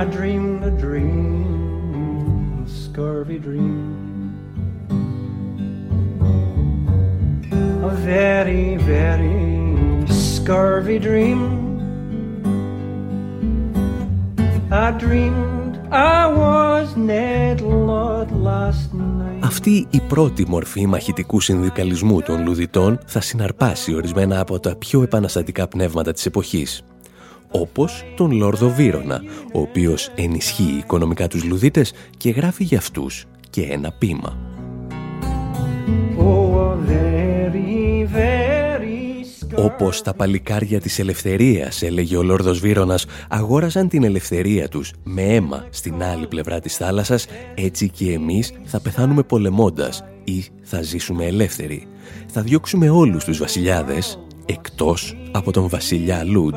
I 0.00 0.06
dreamed 0.06 0.62
a 0.64 0.70
dream, 0.84 2.64
a 2.64 2.68
scurvy 2.82 3.38
dream. 3.46 3.76
A 7.90 7.94
very, 8.12 8.68
very 8.94 10.06
scurvy 10.08 10.98
dream. 11.06 11.40
I 14.70 14.90
dreamed 15.04 15.74
I 15.92 16.20
was 16.42 16.86
Ned 16.96 17.60
Lord 17.60 18.28
last 18.32 18.94
night. 18.94 19.44
Αυτή 19.44 19.86
η 19.90 20.00
πρώτη 20.00 20.46
μορφή 20.48 20.86
μαχητικού 20.86 21.40
συνδικαλισμού 21.40 22.20
των 22.20 22.44
λουδιτών 22.44 22.98
θα 23.06 23.20
συναρπάσει 23.20 23.94
ορισμένα 23.94 24.40
από 24.40 24.60
τα 24.60 24.76
πιο 24.76 25.02
επαναστατικά 25.02 25.68
πνεύματα 25.68 26.12
της 26.12 26.26
εποχής 26.26 26.84
όπως 27.50 28.04
τον 28.16 28.30
Λόρδο 28.30 28.68
Βύρονα, 28.68 29.22
ο 29.52 29.60
οποίος 29.60 30.12
ενισχύει 30.14 30.76
οικονομικά 30.78 31.28
τους 31.28 31.44
λουδίτες 31.44 31.92
και 32.16 32.30
γράφει 32.30 32.64
για 32.64 32.78
αυτούς 32.78 33.24
και 33.50 33.62
ένα 33.62 33.92
πείμα. 33.92 34.38
Όπως 39.54 40.02
τα 40.02 40.14
παλικάρια 40.14 40.80
της 40.80 40.98
ελευθερίας, 40.98 41.82
έλεγε 41.82 42.16
ο 42.16 42.22
Λόρδος 42.22 42.60
Βύρονας, 42.60 43.06
αγόραζαν 43.28 43.88
την 43.88 44.04
ελευθερία 44.04 44.68
τους 44.68 44.92
με 45.02 45.22
αίμα 45.22 45.66
στην 45.70 46.02
άλλη 46.02 46.26
πλευρά 46.26 46.60
της 46.60 46.76
θάλασσας, 46.76 47.26
έτσι 47.54 47.88
και 47.88 48.12
εμείς 48.12 48.52
θα 48.64 48.80
πεθάνουμε 48.80 49.22
πολεμώντας 49.22 50.04
ή 50.24 50.44
θα 50.62 50.82
ζήσουμε 50.82 51.26
ελεύθεροι. 51.26 51.86
Θα 52.26 52.42
διώξουμε 52.42 52.90
όλους 52.90 53.24
τους 53.24 53.38
βασιλιάδες, 53.38 54.18
εκτός 54.50 55.16
από 55.32 55.52
τον 55.52 55.68
βασιλιά 55.68 56.24
Λούντ. 56.24 56.54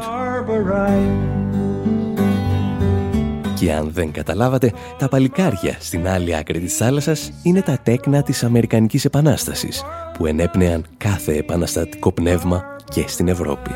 Και 3.60 3.74
αν 3.74 3.90
δεν 3.92 4.12
καταλάβατε, 4.12 4.74
τα 4.98 5.08
παλικάρια 5.08 5.78
στην 5.80 6.08
άλλη 6.08 6.36
άκρη 6.36 6.60
της 6.60 6.78
θάλασσας 6.78 7.32
είναι 7.44 7.62
τα 7.62 7.78
τέκνα 7.84 8.24
της 8.24 8.44
Αμερικανικής 8.44 9.06
Επανάστασης, 9.06 9.84
που 10.18 10.26
ενέπνεαν 10.26 10.86
κάθε 10.98 11.38
επαναστατικό 11.38 12.12
πνεύμα 12.12 12.64
και 12.90 13.04
στην 13.08 13.28
Ευρώπη. 13.28 13.72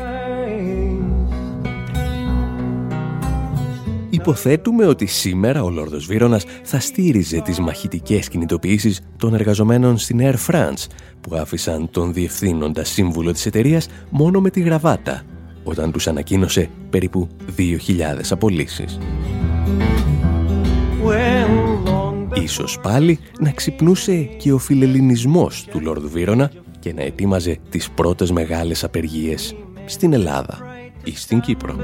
Υποθέτουμε 4.28 4.86
ότι 4.86 5.06
σήμερα 5.06 5.62
ο 5.62 5.70
Λόρδος 5.70 6.06
Βύρονας 6.06 6.44
θα 6.62 6.80
στήριζε 6.80 7.40
τις 7.40 7.58
μαχητικές 7.58 8.28
κινητοποιήσεις 8.28 9.00
των 9.16 9.34
εργαζομένων 9.34 9.98
στην 9.98 10.18
Air 10.22 10.34
France 10.46 10.86
που 11.20 11.36
άφησαν 11.36 11.90
τον 11.90 12.12
διευθύνοντα 12.12 12.84
σύμβουλο 12.84 13.32
της 13.32 13.46
εταιρείας 13.46 13.88
μόνο 14.10 14.40
με 14.40 14.50
τη 14.50 14.60
γραβάτα 14.60 15.22
όταν 15.64 15.92
τους 15.92 16.06
ανακοίνωσε 16.06 16.70
περίπου 16.90 17.28
2.000 17.56 17.70
απολύσεις. 18.30 18.98
Ίσως 22.42 22.78
πάλι 22.82 23.18
να 23.40 23.50
ξυπνούσε 23.50 24.16
και 24.16 24.52
ο 24.52 24.58
φιλελληνισμός 24.58 25.66
του 25.70 25.80
Λόρδου 25.80 26.08
Βύρονα 26.08 26.50
και 26.78 26.92
να 26.92 27.02
ετοίμαζε 27.02 27.58
τις 27.70 27.90
πρώτες 27.90 28.30
μεγάλες 28.30 28.84
απεργίες 28.84 29.56
στην 29.84 30.12
Ελλάδα 30.12 30.67
ή 31.08 31.16
στην 31.16 31.40
Κύπρο. 31.40 31.76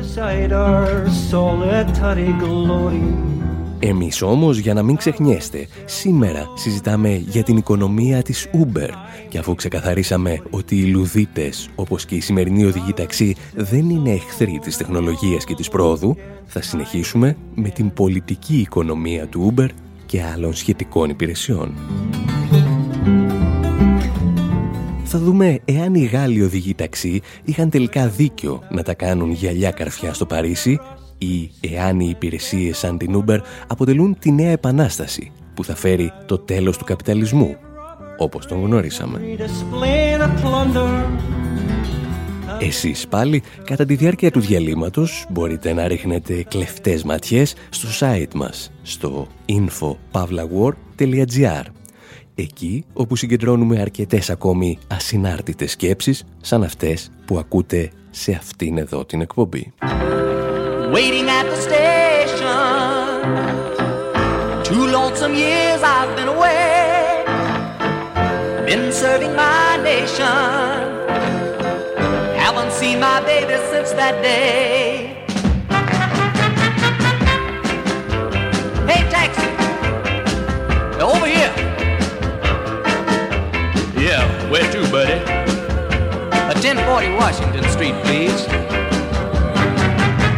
Εμείς 3.79 4.23
όμως, 4.23 4.59
για 4.59 4.75
να 4.75 4.83
μην 4.83 4.97
ξεχνιέστε, 4.97 5.67
σήμερα 5.85 6.51
συζητάμε 6.55 7.23
για 7.27 7.43
την 7.43 7.57
οικονομία 7.57 8.23
της 8.23 8.49
Uber 8.53 8.89
και 9.29 9.39
αφού 9.39 9.55
ξεκαθαρίσαμε 9.55 10.43
ότι 10.51 10.77
οι 10.77 10.85
λουδίτες, 10.85 11.69
όπως 11.75 12.05
και 12.05 12.15
οι 12.15 12.21
σημερινοί 12.21 12.65
οδηγοί 12.65 12.93
ταξί, 12.93 13.37
δεν 13.55 13.91
είναι 13.91 14.11
εχθροί 14.11 14.59
της 14.63 14.77
τεχνολογίας 14.77 15.45
και 15.45 15.55
της 15.55 15.69
πρόοδου, 15.69 16.17
θα 16.47 16.63
συνεχίσουμε 16.63 17.37
με 17.55 17.69
την 17.69 17.93
πολιτική 17.93 18.57
οικονομία 18.57 19.27
του 19.27 19.55
Uber 19.57 19.69
και 20.07 20.23
άλλων 20.23 20.55
σχετικών 20.55 21.11
υπηρεσιών. 21.11 21.75
Θα 25.17 25.23
δούμε 25.23 25.61
εάν 25.65 25.95
οι 25.95 26.05
Γάλλοι 26.05 26.43
οδηγοί 26.43 26.75
ταξί 26.75 27.21
είχαν 27.45 27.71
τελικά 27.71 28.09
δίκιο 28.09 28.63
να 28.71 28.83
τα 28.83 28.95
κάνουν 28.95 29.31
γυαλιά 29.31 29.71
καρφιά 29.71 30.15
στο 30.15 30.27
Παρίσι 30.27 30.81
ή 31.19 31.51
εάν 31.61 32.01
οι 32.01 32.09
υπηρεσίες 32.11 32.79
σαν 32.79 32.99
την 32.99 33.25
Uber 33.25 33.39
αποτελούν 33.67 34.17
τη 34.19 34.33
νέα 34.33 34.51
επανάσταση 34.51 35.33
που 35.55 35.65
θα 35.65 35.75
φέρει 35.75 36.13
το 36.27 36.39
τέλος 36.39 36.79
του 36.79 36.85
καπιταλισμού, 36.85 37.57
όπως 38.19 38.47
τον 38.47 38.65
γνωρίσαμε. 38.65 39.21
Εσείς 42.61 43.09
πάλι, 43.09 43.43
κατά 43.65 43.85
τη 43.85 43.95
διάρκεια 43.95 44.31
του 44.31 44.41
διαλύματος, 44.41 45.27
μπορείτε 45.31 45.73
να 45.73 45.89
ρίχνετε 45.89 46.45
κλεφτές 46.49 47.05
ματιές 47.05 47.55
στο 47.71 47.89
site 48.01 48.35
μας, 48.35 48.73
στο 48.83 49.27
info.pavlawar.gr 49.47 51.65
εκεί 52.35 52.85
όπου 52.93 53.17
συγκεντρώνουμε 53.17 53.81
αρκετές 53.81 54.31
ακόμη 54.31 54.79
ασυνάρτητες 54.89 55.71
σκέψεις 55.71 56.25
σαν 56.41 56.63
αυτές 56.63 57.11
που 57.25 57.39
ακούτε 57.39 57.91
σε 58.11 58.33
αυτήν 58.33 58.79
εδώ 58.79 59.05
την 59.05 59.21
εκπομπή. 59.21 59.73
Waiting 60.97 61.29
at 61.39 61.47
the 61.53 61.61
station 61.69 62.65
Two 64.69 64.85
lonesome 64.97 65.35
years 65.45 65.81
I've 65.97 66.13
been 66.19 66.31
away 66.37 67.25
Been 68.69 68.93
serving 69.03 69.35
my 69.45 69.69
nation 69.93 70.79
Haven't 72.43 72.73
seen 72.81 72.97
my 73.09 73.19
baby 73.31 73.57
since 73.73 73.91
that 74.01 74.17
day 74.23 75.27
Hey 78.89 79.03
taxi 79.15 79.49
Over 81.11 81.27
here 81.37 81.74
buddy? 84.95 85.19
A 86.47 86.55
1040 86.63 87.19
Washington 87.19 87.65
Street, 87.75 87.97
please. 88.07 88.47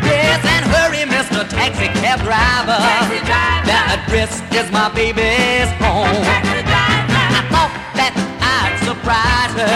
Yes, 0.01 0.41
and 0.49 0.65
hurry, 0.73 1.05
Mr. 1.05 1.45
Taxi 1.45 1.89
Cab 2.01 2.25
Driver. 2.25 2.81
Taxi 2.81 3.21
driver. 3.29 3.67
The 3.69 3.77
address 3.95 4.33
is 4.57 4.73
my 4.73 4.89
baby's 4.97 5.69
home. 5.85 6.09
Taxi 6.25 6.63
driver. 6.65 7.21
I 7.37 7.43
thought 7.53 7.75
that 8.01 8.15
I'd 8.57 8.81
surprise 8.89 9.53
her. 9.61 9.69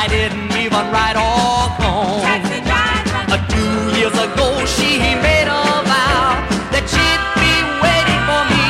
I 0.00 0.08
didn't 0.08 0.48
even 0.56 0.84
write 0.88 1.16
all 1.20 1.68
home. 1.76 2.24
Taxi 2.24 2.64
driver. 2.64 3.36
Uh, 3.36 3.40
two 3.52 3.76
years 4.00 4.16
ago, 4.16 4.48
she 4.64 5.12
made 5.20 5.48
a 5.52 5.64
vow 5.84 6.40
that 6.72 6.84
she'd 6.88 7.24
be 7.36 7.52
waiting 7.84 8.22
for 8.24 8.42
me. 8.48 8.64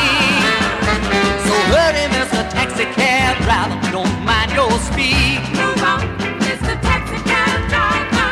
So 1.47 1.55
hurry, 1.71 2.07
Mr. 2.11 2.43
Taxi 2.51 2.87
Cab 2.99 3.39
Driver. 3.47 3.79
Don't 3.95 4.17
your 4.59 4.79
speed. 4.91 5.39
Move 5.55 5.83
on, 5.93 6.03
Mr. 6.43 6.75
Taxi 6.89 7.19
Cab 7.31 7.59
Driver. 7.73 8.31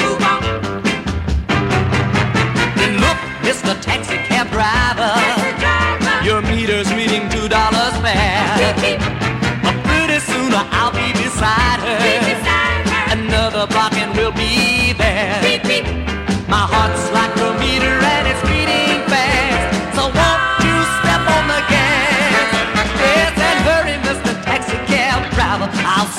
Move 0.00 0.22
on. 0.32 0.40
Then 2.78 2.92
look, 3.04 3.18
Mr. 3.48 3.72
Taxi 3.82 4.18
Cab 4.28 4.46
Driver. 4.54 5.10
Taxi 5.18 5.50
driver. 5.62 6.16
Your 6.28 6.40
meter's 6.42 6.90
reading 6.94 7.24
two 7.34 7.48
dollars 7.48 7.94
beep. 8.04 9.00
Uh, 9.66 9.74
pretty 9.88 10.20
soon 10.30 10.54
I'll 10.54 10.87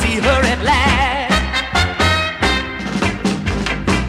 see 0.10 0.20
her 0.22 0.42
at 0.54 0.62
last. 0.64 1.38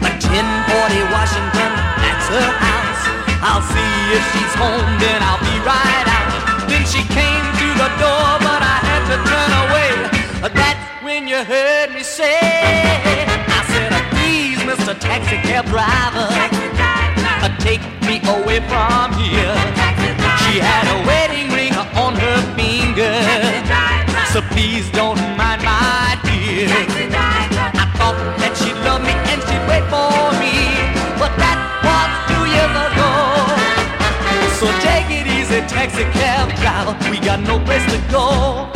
A 0.09 0.11
1040 0.17 1.13
Washington, 1.13 1.71
that's 2.01 2.27
her 2.33 2.51
house. 2.67 3.03
I'll 3.45 3.65
see 3.73 3.93
if 4.17 4.23
she's 4.33 4.53
home, 4.57 4.91
then 5.03 5.19
I'll 5.21 5.43
be 5.45 5.57
right 5.61 6.07
out. 6.17 6.29
Then 6.69 6.83
she 6.93 7.01
came 7.17 7.45
to 7.61 7.67
the 7.81 7.89
door, 8.01 8.29
but 8.47 8.61
I 8.75 8.77
had 8.87 9.03
to 9.11 9.17
turn 9.29 9.51
away. 9.65 9.91
That's 10.61 10.83
when 11.05 11.27
you 11.27 11.39
heard 11.43 11.93
me 11.93 12.03
say, 12.03 12.39
I 13.57 13.61
said, 13.71 13.91
please, 14.13 14.59
Mr. 14.69 14.97
Taxi 14.97 15.37
Cab 15.47 15.65
Driver, 15.65 16.29
uh, 17.45 17.49
take 17.67 17.83
me 18.07 18.17
away 18.37 18.59
from 18.71 19.05
here. 19.21 19.53
She 20.43 20.57
had 20.59 20.85
a 20.95 20.97
wedding 21.07 21.49
ring 21.57 21.75
on 22.05 22.13
her 22.15 22.39
finger, 22.57 23.13
so 24.33 24.41
please 24.53 24.89
don't 24.91 25.10
while. 36.85 37.11
We 37.11 37.19
got 37.19 37.39
no 37.41 37.59
place 37.59 37.85
to 37.91 37.99
go. 38.11 38.69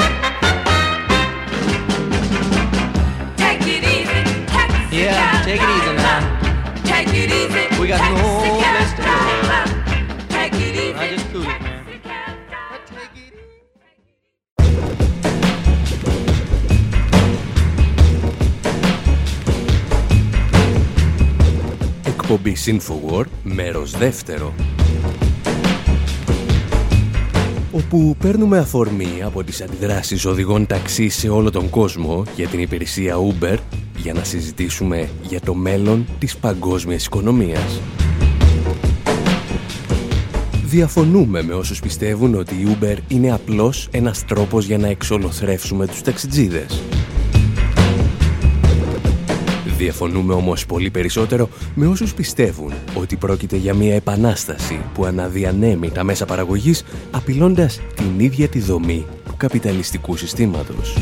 Take 3.37 3.61
it 3.61 3.83
easy, 3.83 4.45
taxi 4.45 4.95
Yeah, 4.95 5.41
take 5.43 5.61
it 5.61 5.69
easy 5.69 5.93
now. 5.95 6.21
Take 6.83 7.09
it 7.09 7.31
easy. 7.31 7.81
We 7.81 7.87
got 7.87 8.01
no 8.11 8.25
place 8.73 8.93
to 8.97 9.01
go. 9.01 9.17
Take 10.29 10.53
it 10.53 10.75
easy. 10.75 10.93
I 10.93 11.07
just 11.09 11.27
cooled 11.31 11.45
it, 11.45 11.61
man. 11.61 11.73
εκπομπή 22.07 22.57
Infowar, 22.65 23.25
μέρος 23.43 23.91
δεύτερο. 23.91 24.53
Όπου 27.75 28.15
παίρνουμε 28.19 28.57
αφορμή 28.57 29.23
από 29.23 29.43
τις 29.43 29.61
αντιδράσεις 29.61 30.25
οδηγών 30.25 30.65
ταξί 30.65 31.09
σε 31.09 31.29
όλο 31.29 31.51
τον 31.51 31.69
κόσμο 31.69 32.23
για 32.35 32.47
την 32.47 32.59
υπηρεσία 32.59 33.15
Uber 33.15 33.57
για 33.97 34.13
να 34.13 34.23
συζητήσουμε 34.23 35.09
για 35.27 35.39
το 35.39 35.53
μέλλον 35.53 36.05
της 36.19 36.37
παγκόσμιας 36.37 37.05
οικονομίας. 37.05 37.79
Διαφωνούμε 40.65 41.43
με 41.43 41.53
όσους 41.53 41.79
πιστεύουν 41.79 42.35
ότι 42.35 42.55
η 42.55 42.77
Uber 42.79 42.97
είναι 43.07 43.31
απλώς 43.31 43.87
ένας 43.91 44.25
τρόπος 44.25 44.65
για 44.65 44.77
να 44.77 44.87
εξολοθρεύσουμε 44.87 45.87
τους 45.87 46.01
ταξιτζίδες. 46.01 46.81
Διαφωνούμε 49.77 50.33
όμως 50.33 50.65
πολύ 50.65 50.89
περισσότερο 50.89 51.49
με 51.75 51.87
όσους 51.87 52.13
πιστεύουν 52.13 52.73
ότι 52.95 53.15
πρόκειται 53.15 53.55
για 53.55 53.73
μια 53.73 53.95
επανάσταση 53.95 54.81
που 54.93 55.05
αναδιανέμει 55.05 55.91
τα 55.91 56.03
μέσα 56.03 56.25
παραγωγής 56.25 56.83
απειλώντας 57.11 57.79
την 57.95 58.19
ίδια 58.19 58.47
τη 58.47 58.59
δομή 58.59 59.05
του 59.25 59.35
καπιταλιστικού 59.37 60.17
συστήματος. 60.17 60.97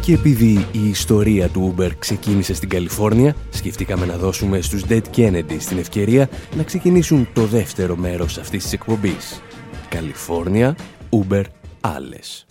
Και 0.00 0.12
επειδή 0.12 0.66
η 0.72 0.88
ιστορία 0.88 1.48
του 1.48 1.74
Uber 1.76 1.90
ξεκίνησε 1.98 2.54
στην 2.54 2.68
Καλιφόρνια, 2.68 3.36
σκεφτήκαμε 3.50 4.06
να 4.06 4.16
δώσουμε 4.16 4.60
στους 4.60 4.82
Dead 4.88 5.02
Kennedy 5.16 5.56
στην 5.58 5.78
ευκαιρία 5.78 6.28
να 6.56 6.62
ξεκινήσουν 6.62 7.28
το 7.32 7.44
δεύτερο 7.46 7.96
μέρος 7.96 8.38
αυτής 8.38 8.62
της 8.62 8.72
εκπομπής. 8.72 9.42
Καλιφόρνια, 9.88 10.76
Uber, 11.10 11.42
άλλες. 11.80 12.46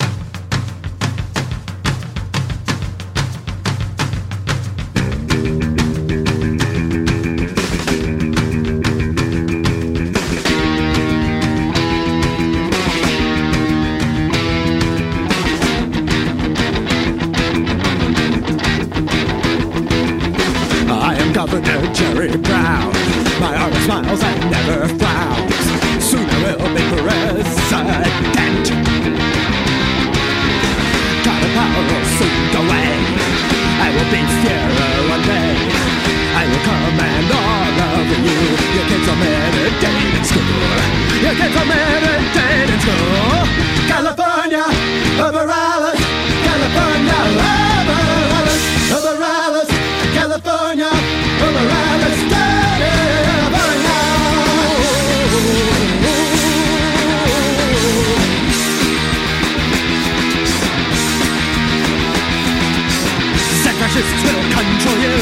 narcissists 64.02 64.24
will 64.26 64.46
control 64.50 64.98
you. 64.98 65.20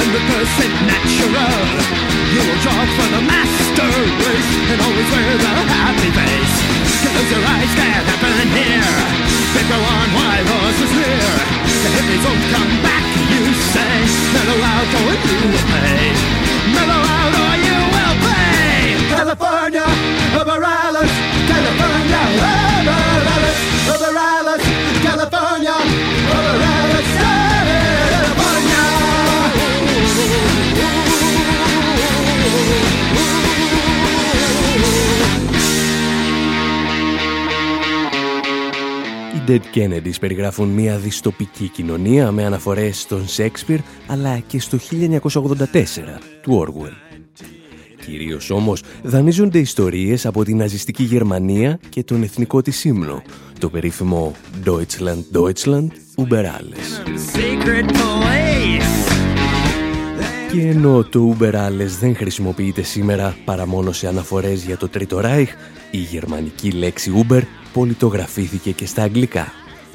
And 0.00 0.08
the 0.14 0.22
percent 0.30 0.74
natural. 0.86 1.62
You 2.34 2.40
will 2.42 2.60
draw 2.62 2.80
for 2.98 3.08
the 3.14 3.22
master 3.22 3.90
race. 4.18 4.50
And 4.70 4.80
always 4.82 5.08
wear 5.10 5.30
the 5.38 5.54
happy 5.70 6.10
face. 6.10 6.54
Close 7.02 7.30
your 7.30 7.44
eyes, 7.44 7.72
can't 7.78 8.06
happen 8.10 8.48
here. 8.50 8.98
They 9.54 9.64
go 9.70 9.78
on 9.78 10.08
while 10.18 10.46
horses 10.50 10.92
near 10.98 11.30
The 11.78 11.90
hippies 11.94 12.22
won't 12.26 12.42
come 12.50 12.74
back, 12.82 13.06
you 13.30 13.54
say 13.70 13.96
Mellow 14.34 14.58
out 14.58 14.94
oh, 14.98 15.06
or 15.06 15.14
you 15.14 15.36
will 15.46 15.62
pay 15.70 16.10
Mellow 16.74 17.02
out 17.06 17.34
or 17.38 17.54
you 17.62 17.78
will 17.94 18.16
pay 18.26 18.98
California, 19.14 19.86
Baralis, 20.34 21.14
California, 21.46 22.22
Baralis, 22.82 23.58
Baralis, 23.86 24.64
California, 25.06 25.76
Baralis 26.34 26.93
Dead 39.46 39.60
Kennedys 39.74 40.20
περιγράφουν 40.20 40.68
μια 40.68 40.96
διστοπική 40.96 41.68
κοινωνία 41.68 42.30
με 42.32 42.44
αναφορές 42.44 43.00
στον 43.00 43.28
Σέξπιρ 43.28 43.78
αλλά 44.06 44.38
και 44.38 44.60
στο 44.60 44.78
1984 44.90 45.20
του 46.42 46.66
Orwell. 46.66 47.14
Κυρίως 48.06 48.50
όμως 48.50 48.82
δανείζονται 49.02 49.58
ιστορίες 49.58 50.26
από 50.26 50.44
την 50.44 50.56
ναζιστική 50.56 51.02
Γερμανία 51.02 51.78
και 51.88 52.02
τον 52.02 52.22
εθνικό 52.22 52.62
της 52.62 52.84
ύμνο, 52.84 53.22
το 53.58 53.68
περίφημο 53.68 54.34
Deutschland 54.64 55.22
Deutschland 55.32 55.86
Uber 56.16 56.44
Alles. 56.44 57.10
Και 60.52 60.60
ενώ 60.60 61.04
το 61.04 61.36
Uber 61.38 61.52
Alles 61.52 61.90
δεν 62.00 62.16
χρησιμοποιείται 62.16 62.82
σήμερα 62.82 63.36
παρά 63.44 63.66
μόνο 63.66 63.92
σε 63.92 64.06
αναφορές 64.08 64.64
για 64.64 64.76
το 64.76 64.88
Τρίτο 64.88 65.20
Ράιχ, 65.20 65.50
η 65.90 65.98
γερμανική 65.98 66.70
λέξη 66.70 67.26
Uber 67.28 67.42
πολιτογραφήθηκε 67.74 68.70
και 68.70 68.86
στα 68.86 69.02
αγγλικά. 69.02 69.52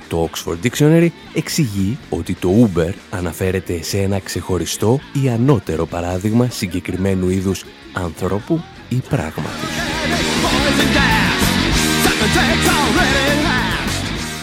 Το 0.09 0.29
Oxford 0.29 0.57
Dictionary 0.65 1.07
εξηγεί 1.33 1.97
ότι 2.09 2.33
το 2.33 2.49
Uber 2.65 2.93
αναφέρεται 3.09 3.83
σε 3.83 3.97
ένα 3.97 4.19
ξεχωριστό 4.19 4.99
ή 5.23 5.29
ανώτερο 5.29 5.85
παράδειγμα 5.85 6.49
συγκεκριμένου 6.49 7.29
είδους 7.29 7.65
ανθρώπου 7.93 8.61
ή 8.89 8.95
πράγματος. 9.09 9.69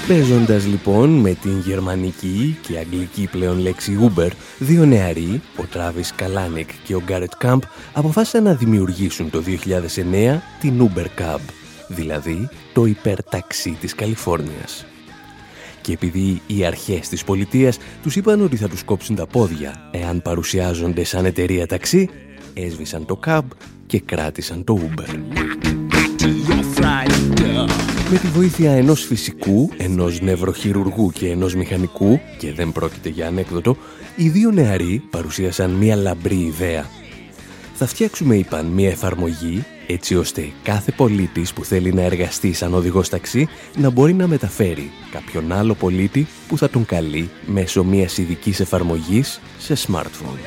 Παίζοντας 0.08 0.66
λοιπόν 0.66 1.10
με 1.10 1.34
την 1.34 1.58
γερμανική 1.58 2.58
και 2.66 2.78
αγγλική 2.78 3.28
πλέον 3.30 3.58
λέξη 3.58 3.98
Uber, 4.00 4.30
δύο 4.58 4.84
νεαροί, 4.84 5.40
ο 5.56 5.62
Τράβις 5.62 6.12
Καλάνικ 6.14 6.70
και 6.84 6.94
ο 6.94 7.02
Γκάρετ 7.04 7.32
Κάμπ, 7.38 7.62
αποφάσισαν 7.92 8.42
να 8.42 8.54
δημιουργήσουν 8.54 9.30
το 9.30 9.42
2009 9.46 10.40
την 10.60 10.90
Uber 10.90 11.22
Cab, 11.22 11.40
δηλαδή 11.88 12.48
το 12.72 12.84
υπερταξί 12.84 13.76
της 13.80 13.94
Καλιφόρνιας. 13.94 14.86
Και 15.80 15.92
επειδή 15.92 16.42
οι 16.46 16.64
αρχές 16.64 17.08
της 17.08 17.24
πολιτείας 17.24 17.78
τους 18.02 18.16
είπαν 18.16 18.40
ότι 18.40 18.56
θα 18.56 18.68
τους 18.68 18.82
κόψουν 18.82 19.16
τα 19.16 19.26
πόδια 19.26 19.88
εάν 19.90 20.22
παρουσιάζονται 20.22 21.04
σαν 21.04 21.24
εταιρεία 21.24 21.66
ταξί, 21.66 22.08
έσβησαν 22.54 23.06
το 23.06 23.20
cab 23.26 23.42
και 23.86 24.00
κράτησαν 24.00 24.64
το 24.64 24.78
Uber. 24.82 25.14
Με 28.10 28.18
τη 28.18 28.26
βοήθεια 28.26 28.72
ενός 28.72 29.04
φυσικού, 29.04 29.70
ενός 29.76 30.20
νευροχειρουργού 30.20 31.10
και 31.10 31.30
ενός 31.30 31.54
μηχανικού, 31.54 32.20
και 32.38 32.52
δεν 32.52 32.72
πρόκειται 32.72 33.08
για 33.08 33.26
ανέκδοτο, 33.26 33.76
οι 34.16 34.28
δύο 34.28 34.50
νεαροί 34.50 35.02
παρουσίασαν 35.10 35.70
μια 35.70 35.96
λαμπρή 35.96 36.36
ιδέα. 36.36 36.86
Θα 37.74 37.86
φτιάξουμε, 37.86 38.36
είπαν, 38.36 38.66
μια 38.66 38.88
εφαρμογή 38.88 39.64
έτσι 39.86 40.16
ώστε 40.16 40.52
κάθε 40.62 40.92
πολίτης 40.92 41.52
που 41.52 41.64
θέλει 41.64 41.92
να 41.92 42.02
εργαστεί 42.02 42.52
σαν 42.52 42.74
οδηγός 42.74 43.08
ταξί 43.08 43.48
να 43.76 43.90
μπορεί 43.90 44.12
να 44.12 44.26
μεταφέρει 44.26 44.90
κάποιον 45.10 45.52
άλλο 45.52 45.74
πολίτη 45.74 46.26
που 46.48 46.58
θα 46.58 46.70
τον 46.70 46.86
καλεί 46.86 47.30
μέσω 47.46 47.84
μιας 47.84 48.18
ειδικής 48.18 48.60
εφαρμογής 48.60 49.40
σε 49.58 49.74
smartphone. 49.86 50.38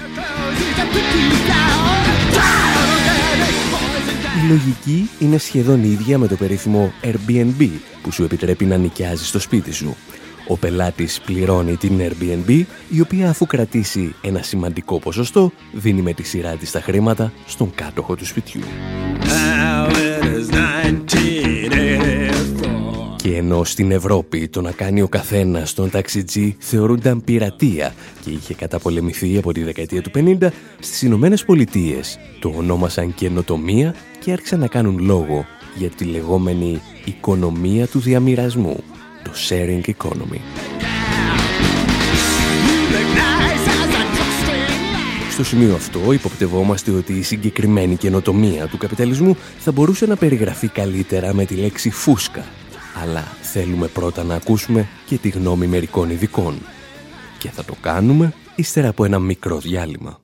Η 4.43 4.47
λογική 4.49 5.09
είναι 5.19 5.37
σχεδόν 5.37 5.83
ίδια 5.83 6.17
με 6.17 6.27
το 6.27 6.35
περίφημο 6.35 6.93
Airbnb 7.03 7.69
που 8.01 8.11
σου 8.11 8.23
επιτρέπει 8.23 8.65
να 8.65 8.77
νοικιάζεις 8.77 9.27
στο 9.27 9.39
σπίτι 9.39 9.71
σου. 9.71 9.95
Ο 10.51 10.57
πελάτης 10.57 11.21
πληρώνει 11.25 11.75
την 11.75 11.99
Airbnb, 11.99 12.63
η 12.89 13.01
οποία 13.01 13.29
αφού 13.29 13.45
κρατήσει 13.45 14.15
ένα 14.21 14.41
σημαντικό 14.41 14.99
ποσοστό, 14.99 15.51
δίνει 15.73 16.01
με 16.01 16.13
τη 16.13 16.23
σειρά 16.23 16.51
της 16.51 16.71
τα 16.71 16.81
χρήματα 16.81 17.31
στον 17.45 17.71
κάτοχο 17.75 18.15
του 18.15 18.25
σπιτιού. 18.25 18.61
Και 23.15 23.35
ενώ 23.35 23.63
στην 23.63 23.91
Ευρώπη 23.91 24.47
το 24.47 24.61
να 24.61 24.71
κάνει 24.71 25.01
ο 25.01 25.07
καθένας 25.07 25.73
τον 25.73 25.89
ταξιτζή 25.89 26.55
θεωρούνταν 26.59 27.23
πειρατεία 27.23 27.93
και 28.23 28.29
είχε 28.29 28.53
καταπολεμηθεί 28.53 29.37
από 29.37 29.51
τη 29.51 29.63
δεκαετία 29.63 30.01
του 30.01 30.11
50, 30.15 30.47
στις 30.79 31.01
Ηνωμένες 31.01 31.45
Πολιτείες 31.45 32.19
το 32.39 32.53
ονόμασαν 32.57 33.13
καινοτομία 33.13 33.95
και 34.19 34.31
άρχισαν 34.31 34.59
να 34.59 34.67
κάνουν 34.67 34.99
λόγο 34.99 35.45
για 35.75 35.89
τη 35.89 36.05
λεγόμενη 36.05 36.81
οικονομία 37.05 37.87
του 37.87 37.99
διαμοιρασμού, 37.99 38.83
το 39.23 39.31
sharing 39.49 39.89
economy. 39.97 40.39
στο 45.39 45.47
σημείο 45.47 45.75
αυτό 45.75 46.11
υποπτευόμαστε 46.13 46.91
ότι 46.91 47.13
η 47.13 47.21
συγκεκριμένη 47.21 47.95
καινοτομία 47.95 48.67
του 48.67 48.77
καπιταλισμού 48.77 49.37
θα 49.57 49.71
μπορούσε 49.71 50.05
να 50.05 50.15
περιγραφεί 50.15 50.67
καλύτερα 50.67 51.33
με 51.33 51.45
τη 51.45 51.55
λέξη 51.55 51.89
φούσκα. 51.89 52.45
Αλλά 53.03 53.23
θέλουμε 53.41 53.87
πρώτα 53.87 54.23
να 54.23 54.35
ακούσουμε 54.35 54.87
και 55.05 55.17
τη 55.17 55.29
γνώμη 55.29 55.67
μερικών 55.67 56.09
ειδικών. 56.09 56.57
Και 57.37 57.49
θα 57.49 57.63
το 57.65 57.75
κάνουμε 57.81 58.33
ύστερα 58.55 58.87
από 58.87 59.05
ένα 59.05 59.19
μικρό 59.19 59.59
διάλειμμα. 59.59 60.19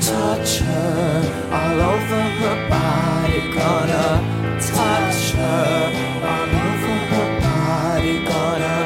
touch 0.00 0.58
her 0.58 1.48
all 1.52 1.80
over 1.92 2.22
her 2.40 2.58
body. 2.68 3.40
Gonna 3.54 4.06
touch 4.60 5.22
her 5.38 5.92
all 6.32 6.52
over 6.66 6.96
her 7.12 7.28
body. 7.46 8.14
Gonna 8.30 8.76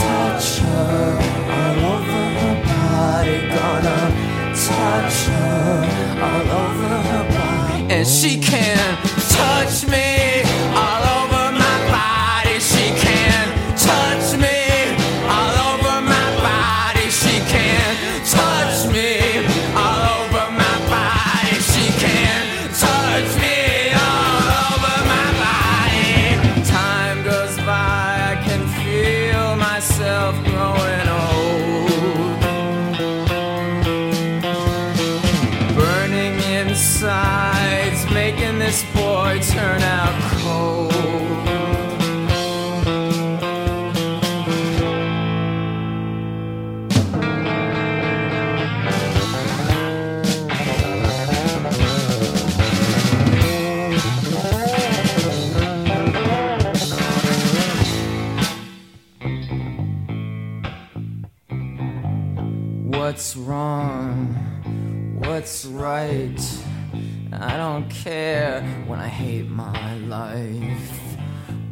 touch 0.00 0.48
her 0.60 1.18
all 1.58 1.78
over 1.94 2.22
her 2.38 2.56
body. 2.70 3.36
Gonna 3.56 3.98
touch. 4.66 5.19
care 68.10 68.60
when 68.88 68.98
I 68.98 69.06
hate 69.06 69.48
my 69.48 69.94
life? 70.16 70.90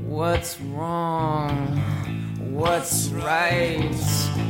What's 0.00 0.60
wrong? 0.60 1.76
What's 2.38 3.08
right? 3.08 3.98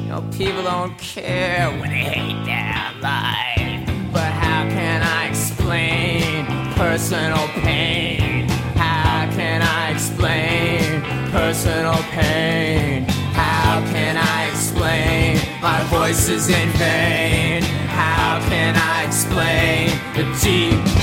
You 0.02 0.08
know, 0.10 0.22
people 0.30 0.62
don't 0.64 0.98
care 0.98 1.70
when 1.80 1.88
they 1.88 2.06
hate 2.12 2.44
their 2.44 2.92
life. 3.00 4.12
But 4.12 4.30
how 4.44 4.68
can 4.68 5.00
I 5.02 5.28
explain 5.28 6.44
personal 6.74 7.48
pain? 7.64 8.46
How 8.76 9.30
can 9.38 9.62
I 9.62 9.90
explain 9.92 11.00
personal 11.30 12.00
pain? 12.18 13.04
How 13.32 13.80
can 13.92 14.18
I 14.18 14.50
explain 14.50 15.38
my 15.62 15.80
voice 15.84 16.28
is 16.28 16.50
in 16.50 16.68
vain? 16.84 17.62
How 18.02 18.46
can 18.50 18.76
I 18.76 19.04
explain 19.06 19.88
the 20.14 20.24
deep? 20.42 20.97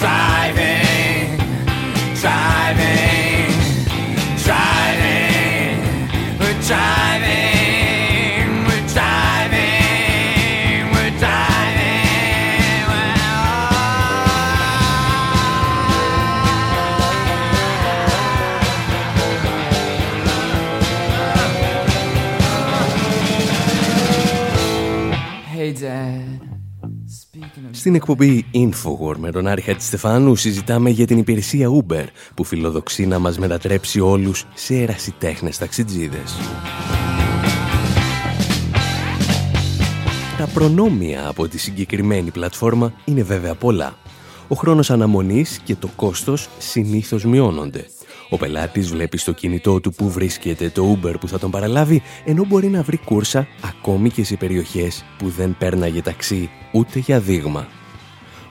driving. 0.00 0.89
Στην 27.80 27.94
εκπομπή 27.94 28.46
Infowar 28.54 29.16
με 29.16 29.30
τον 29.30 29.46
Άρη 29.46 29.60
Χατζηστεφάνου 29.60 30.36
συζητάμε 30.36 30.90
για 30.90 31.06
την 31.06 31.18
υπηρεσία 31.18 31.68
Uber 31.68 32.04
που 32.34 32.44
φιλοδοξεί 32.44 33.06
να 33.06 33.18
μας 33.18 33.38
μετατρέψει 33.38 34.00
όλους 34.00 34.46
σε 34.54 34.74
ερασιτέχνες 34.74 35.58
ταξιτζίδες. 35.58 36.36
Τα 40.38 40.46
προνόμια 40.54 41.28
από 41.28 41.48
τη 41.48 41.58
συγκεκριμένη 41.58 42.30
πλατφόρμα 42.30 42.92
είναι 43.04 43.22
βέβαια 43.22 43.54
πολλά. 43.54 43.98
Ο 44.48 44.54
χρόνος 44.54 44.90
αναμονής 44.90 45.60
και 45.64 45.74
το 45.74 45.88
κόστος 45.96 46.48
συνήθως 46.58 47.24
μειώνονται. 47.24 47.86
Ο 48.30 48.36
πελάτης 48.36 48.88
βλέπει 48.88 49.18
στο 49.18 49.32
κινητό 49.32 49.80
του 49.80 49.92
που 49.92 50.10
βρίσκεται 50.10 50.70
το 50.70 50.98
Uber 51.02 51.14
που 51.20 51.28
θα 51.28 51.38
τον 51.38 51.50
παραλάβει, 51.50 52.02
ενώ 52.24 52.44
μπορεί 52.44 52.68
να 52.68 52.82
βρει 52.82 52.96
κούρσα 52.96 53.46
ακόμη 53.62 54.10
και 54.10 54.24
σε 54.24 54.36
περιοχές 54.36 55.04
που 55.18 55.28
δεν 55.28 55.56
πέρναγε 55.58 56.02
ταξί 56.02 56.50
ούτε 56.72 56.98
για 56.98 57.20
δείγμα. 57.20 57.68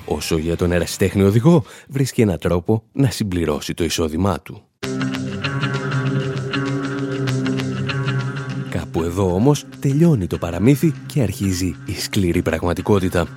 Όσο 0.05 0.37
για 0.37 0.55
τον 0.55 0.71
ερασιτέχνη 0.71 1.21
οδηγό, 1.21 1.63
βρίσκει 1.87 2.21
έναν 2.21 2.39
τρόπο 2.39 2.83
να 2.91 3.09
συμπληρώσει 3.09 3.73
το 3.73 3.83
εισόδημά 3.83 4.39
του. 4.41 4.61
Κάπου 8.69 9.03
εδώ 9.03 9.33
όμως 9.33 9.65
τελειώνει 9.79 10.27
το 10.27 10.37
παραμύθι 10.37 10.93
και 11.05 11.21
αρχίζει 11.21 11.75
η 11.85 11.93
σκληρή 11.93 12.41
πραγματικότητα. 12.41 13.27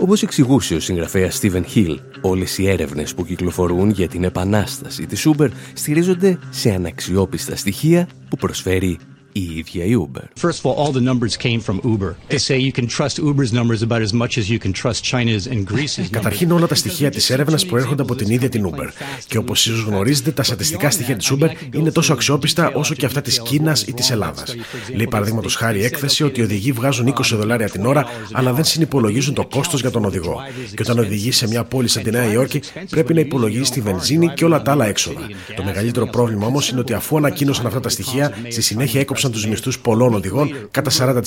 Όπως 0.00 0.22
εξηγούσε 0.22 0.74
ο 0.74 0.80
συγγραφέας 0.80 1.40
Steven 1.42 1.62
Hill, 1.74 1.96
όλες 2.20 2.58
οι 2.58 2.68
έρευνες 2.68 3.14
που 3.14 3.24
κυκλοφορούν 3.24 3.90
για 3.90 4.08
την 4.08 4.24
επανάσταση 4.24 5.06
της 5.06 5.28
Uber 5.28 5.48
στηρίζονται 5.72 6.38
σε 6.50 6.70
αναξιόπιστα 6.70 7.56
στοιχεία 7.56 8.08
που 8.28 8.36
προσφέρει 8.36 8.98
η 9.32 9.42
ίδια 9.56 9.84
η 9.84 9.94
Uber. 10.04 10.48
First 10.48 10.58
of 10.62 10.64
all, 10.64 10.76
all 10.82 10.92
the 10.92 11.04
numbers 11.10 11.36
came 11.36 11.60
from 11.60 11.80
Uber. 11.84 12.14
They 12.28 12.38
say 12.38 12.58
you 12.58 12.72
can 12.72 12.86
trust 12.86 13.14
Uber's 13.18 13.52
numbers 13.52 13.82
about 13.82 14.02
as 14.08 14.12
much 14.12 14.32
as 14.40 14.46
you 14.52 14.58
can 14.64 14.72
trust 14.82 15.00
China's 15.12 15.46
and 15.46 15.66
Greece's 15.66 15.96
numbers. 15.96 16.10
Καταρχήν 16.10 16.50
όλα 16.50 16.66
τα 16.66 16.74
στοιχεία 16.74 17.10
της 17.10 17.30
έρευνας 17.30 17.66
προέρχονται 17.66 18.02
από 18.02 18.14
την 18.14 18.30
ίδια 18.30 18.48
την 18.48 18.70
Uber. 18.70 18.88
Και 19.26 19.38
όπως 19.38 19.66
ίσως 19.66 19.82
γνωρίζετε, 19.82 20.30
τα 20.30 20.42
στατιστικά 20.42 20.90
στοιχεία 20.90 21.16
της 21.16 21.32
Uber 21.32 21.48
είναι 21.74 21.90
τόσο 21.90 22.12
αξιόπιστα 22.12 22.72
όσο 22.74 22.94
και 22.94 23.06
αυτά 23.06 23.20
της 23.20 23.42
Κίνας 23.42 23.82
ή 23.82 23.92
της 23.92 24.10
Ελλάδας. 24.10 24.54
Λέει 24.94 25.06
παραδείγματος 25.06 25.54
χάρη 25.54 25.78
η 25.78 25.84
έκθεση 25.84 26.24
ότι 26.24 26.40
οι 26.40 26.42
οδηγοί 26.42 26.72
βγάζουν 26.72 27.06
20 27.06 27.36
δολάρια 27.36 27.68
την 27.68 27.86
ώρα, 27.86 28.06
αλλά 28.32 28.52
δεν 28.52 28.64
συνυπολογίζουν 28.64 29.34
το 29.34 29.46
κόστος 29.46 29.80
για 29.80 29.90
τον 29.90 30.04
οδηγό. 30.04 30.36
Και 30.74 30.82
όταν 30.82 30.98
οδηγείς 30.98 31.36
σε 31.36 31.48
μια 31.48 31.64
πόλη 31.64 31.88
σαν 31.88 32.02
τη 32.02 32.10
Νέα 32.10 32.32
Υόρκη, 32.32 32.60
πρέπει 32.90 33.14
να 33.14 33.20
υπολογίσει 33.20 33.70
τη 33.70 33.80
βενζίνη 33.80 34.28
και 34.34 34.44
όλα 34.44 34.62
τα 34.62 34.70
άλλα 34.70 34.86
έξοδα. 34.86 35.20
Το 35.56 35.62
μεγαλύτερο 35.62 36.06
πρόβλημα 36.06 36.46
όμως 36.46 36.68
είναι 36.70 36.80
ότι 36.80 36.92
αφού 36.92 37.16
ανακοίνωσαν 37.16 37.66
αυτά 37.66 37.80
τα 37.80 37.88
στοιχεία, 37.88 38.34
στη 38.48 38.62
συνέχεια 38.62 39.00
έκοψαν 39.00 39.19
τους 39.28 39.46
μισθούς 39.46 39.78
πολλών 39.78 40.14
οδηγών 40.14 40.54
κατά 40.70 40.90
40%. 40.90 41.22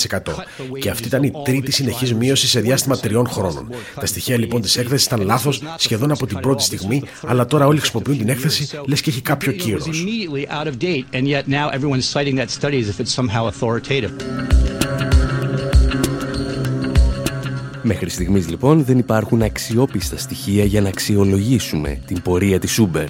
Και 0.79 0.89
αυτή 0.89 1.07
ήταν 1.07 1.23
η 1.23 1.31
τρίτη 1.43 1.71
συνεχής 1.71 2.13
μείωση 2.13 2.47
σε 2.47 2.59
διάστημα 2.59 2.97
τριών 2.97 3.27
χρόνων. 3.27 3.69
Τα 3.95 4.05
στοιχεία 4.05 4.37
λοιπόν 4.37 4.61
της 4.61 4.77
έκθεσης 4.77 5.05
ήταν 5.05 5.21
λάθος 5.21 5.61
σχεδόν 5.77 6.11
από 6.11 6.25
την 6.25 6.39
πρώτη 6.39 6.63
στιγμή, 6.63 7.03
αλλά 7.25 7.45
τώρα 7.45 7.67
όλοι 7.67 7.79
χρησιμοποιούν 7.79 8.17
την 8.17 8.29
έκθεση 8.29 8.69
λες 8.85 9.01
και 9.01 9.09
έχει 9.09 9.21
κάποιο 9.21 9.51
κύρος. 9.51 10.05
Μέχρι 17.85 18.09
στιγμής 18.09 18.49
λοιπόν 18.49 18.83
δεν 18.83 18.97
υπάρχουν 18.97 19.41
αξιόπιστα 19.41 20.17
στοιχεία 20.17 20.65
για 20.65 20.81
να 20.81 20.87
αξιολογήσουμε 20.87 21.99
την 22.05 22.21
πορεία 22.21 22.59
της 22.59 22.81
Uber. 22.81 23.07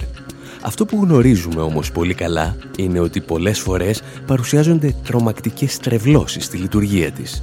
Αυτό 0.66 0.84
που 0.84 1.00
γνωρίζουμε 1.02 1.60
όμως 1.60 1.92
πολύ 1.92 2.14
καλά 2.14 2.56
είναι 2.76 3.00
ότι 3.00 3.20
πολλές 3.20 3.60
φορές 3.60 4.02
παρουσιάζονται 4.26 4.94
τρομακτικές 5.04 5.78
τρευλώσεις 5.78 6.44
στη 6.44 6.56
λειτουργία 6.56 7.10
της. 7.10 7.42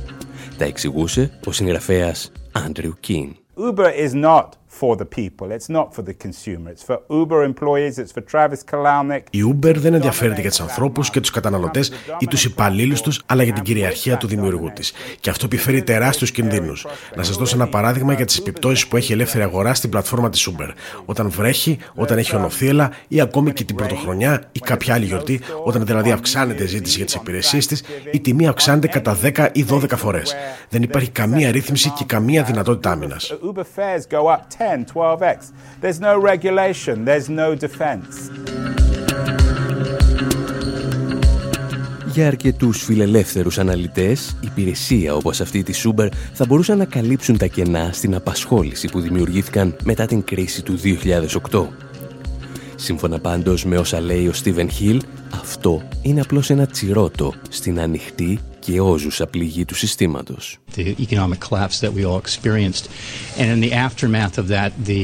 Τα 0.57 0.65
εξηγούσε 0.65 1.39
ο 1.45 1.51
συγγραφέας 1.51 2.31
Andrew 2.53 2.91
King. 3.07 3.29
Uber 3.55 4.09
is 4.09 4.23
not 4.23 4.47
for 4.81 4.95
the 4.95 5.09
people. 5.19 5.47
It's 5.57 5.69
not 5.77 5.87
for 5.95 6.03
the 6.09 6.15
consumer. 6.25 6.69
It's 6.73 6.85
for 6.89 6.97
Uber 7.19 7.39
employees. 7.51 7.93
It's 8.01 8.13
for 8.17 8.23
Travis 8.31 8.61
Kalanick. 8.71 9.23
Η 9.29 9.39
Uber 9.53 9.75
δεν 9.77 9.93
ενδιαφέρεται 9.93 10.41
για 10.41 10.49
τους 10.49 10.59
ανθρώπους 10.59 11.09
και 11.09 11.19
τους 11.19 11.29
καταναλωτές 11.29 11.91
ή 12.19 12.27
τους 12.27 12.45
υπαλλήλους 12.45 13.01
τους, 13.01 13.21
αλλά 13.25 13.43
για 13.43 13.53
την 13.53 13.63
κυριαρχία 13.63 14.17
του 14.17 14.27
δημιουργού 14.27 14.71
της. 14.73 14.93
Και 15.19 15.29
αυτό 15.29 15.45
επιφέρει 15.45 15.83
τεράστιους 15.83 16.31
κινδύνους. 16.31 16.85
Να 17.15 17.23
σας 17.23 17.37
δώσω 17.37 17.55
ένα 17.55 17.67
παράδειγμα 17.67 18.13
για 18.13 18.25
τις 18.25 18.37
επιπτώσεις 18.37 18.87
που 18.87 18.97
έχει 18.97 19.11
η 19.11 19.13
ελεύθερη 19.13 19.43
αγορά 19.43 19.73
στην 19.73 19.89
πλατφόρμα 19.89 20.29
της 20.29 20.49
Uber. 20.51 20.69
Όταν 21.05 21.29
βρέχει, 21.29 21.77
όταν 21.95 22.17
έχει 22.17 22.35
ονοθύελα 22.35 22.91
ή 23.07 23.21
ακόμη 23.21 23.51
και 23.51 23.63
την 23.63 23.75
πρωτοχρονιά 23.75 24.43
ή 24.51 24.59
κάποια 24.59 24.93
άλλη 24.93 25.05
γιορτή, 25.05 25.41
όταν 25.63 25.85
δηλαδή 25.85 26.11
αυξάνεται 26.11 26.63
η 26.63 26.67
ζήτηση 26.67 26.95
για 26.97 27.05
τις 27.05 27.15
υπηρεσίες 27.15 27.67
της, 27.67 27.83
η 28.11 28.19
τιμή 28.19 28.47
αυξάνεται 28.47 28.87
κατά 28.87 29.17
10 29.23 29.49
ή 29.51 29.65
12 29.69 29.95
φορές. 29.95 30.35
Δεν 30.69 30.83
υπάρχει 30.83 31.09
καμία 31.09 31.51
ρύθμιση 31.51 31.89
και 31.89 32.03
καμία 32.03 32.43
δυνατότητα 32.43 32.91
άμυνας. 32.91 33.33
10, 34.71 34.85
12x. 34.85 35.51
There's 35.81 35.99
no 35.99 36.13
regulation, 36.31 37.05
there's 37.05 37.27
no 37.29 37.55
defense. 37.55 38.31
Για 42.13 42.27
αρκετούς 42.27 42.83
φιλελεύθερους 42.83 43.57
αναλυτές, 43.57 44.35
υπηρεσία 44.41 45.15
όπως 45.15 45.41
αυτή 45.41 45.63
της 45.63 45.87
Uber 45.87 46.07
θα 46.33 46.45
μπορούσαν 46.45 46.77
να 46.77 46.85
καλύψουν 46.85 47.37
τα 47.37 47.45
κενά 47.45 47.89
στην 47.91 48.15
απασχόληση 48.15 48.87
που 48.87 48.99
δημιουργήθηκαν 48.99 49.75
μετά 49.83 50.05
την 50.05 50.23
κρίση 50.23 50.63
του 50.63 50.77
2008. 51.51 51.67
Σύμφωνα 52.75 53.19
πάντως 53.19 53.65
με 53.65 53.77
όσα 53.77 53.99
λέει 53.99 54.27
ο 54.27 54.33
Στίβεν 54.33 54.69
Χιλ, 54.69 55.01
αυτό 55.33 55.81
είναι 56.01 56.21
απλώς 56.21 56.49
ένα 56.49 56.65
τσιρότο 56.65 57.33
στην 57.49 57.79
ανοιχτή 57.79 58.39
και 58.61 58.79
όζουσα 58.79 59.27
πληγή 59.27 59.65
του 59.65 59.75
συστήματος. 59.75 60.57
The 60.75 60.95
economic 61.07 61.39
collapse 61.49 61.79
that 61.79 61.91
we 61.97 62.05
all 62.05 62.21
experienced 62.25 62.85
and 63.37 63.47
in 63.55 63.59
the 63.69 63.73
aftermath 63.87 64.37
of 64.41 64.47
that 64.55 64.71
the 64.85 65.01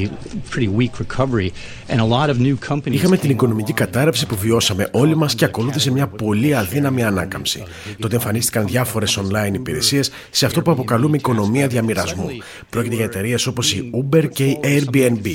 pretty 0.51 0.69
weak 0.79 0.93
recovery 1.05 1.49
and 1.91 1.99
a 1.99 2.07
lot 2.15 2.29
of 2.29 2.39
new 2.39 2.57
companies 2.69 2.93
Είχαμε 2.93 3.17
την 3.17 3.29
οικονομική 3.29 3.73
κατάρρευση 3.73 4.25
που 4.25 4.35
βιώσαμε 4.35 4.89
όλοι 4.91 5.15
μας 5.15 5.35
και 5.35 5.45
ακολούθησε 5.45 5.91
μια 5.91 6.07
πολύ 6.07 6.55
αδύναμη 6.55 7.03
ανάκαμψη. 7.03 7.63
Τότε 7.99 8.15
εμφανίστηκαν 8.15 8.65
διάφορες 8.67 9.19
online 9.19 9.53
υπηρεσίες 9.53 10.11
σε 10.29 10.45
αυτό 10.45 10.61
που 10.61 10.71
αποκαλούμε 10.71 11.17
οικονομία 11.17 11.67
διαμοιρασμού. 11.67 12.27
Πρόκειται 12.69 12.95
για 12.95 13.05
εταιρείες 13.05 13.47
όπως 13.47 13.73
η 13.73 13.91
Uber 13.93 14.29
και 14.33 14.43
η 14.43 14.59
Airbnb. 14.63 15.27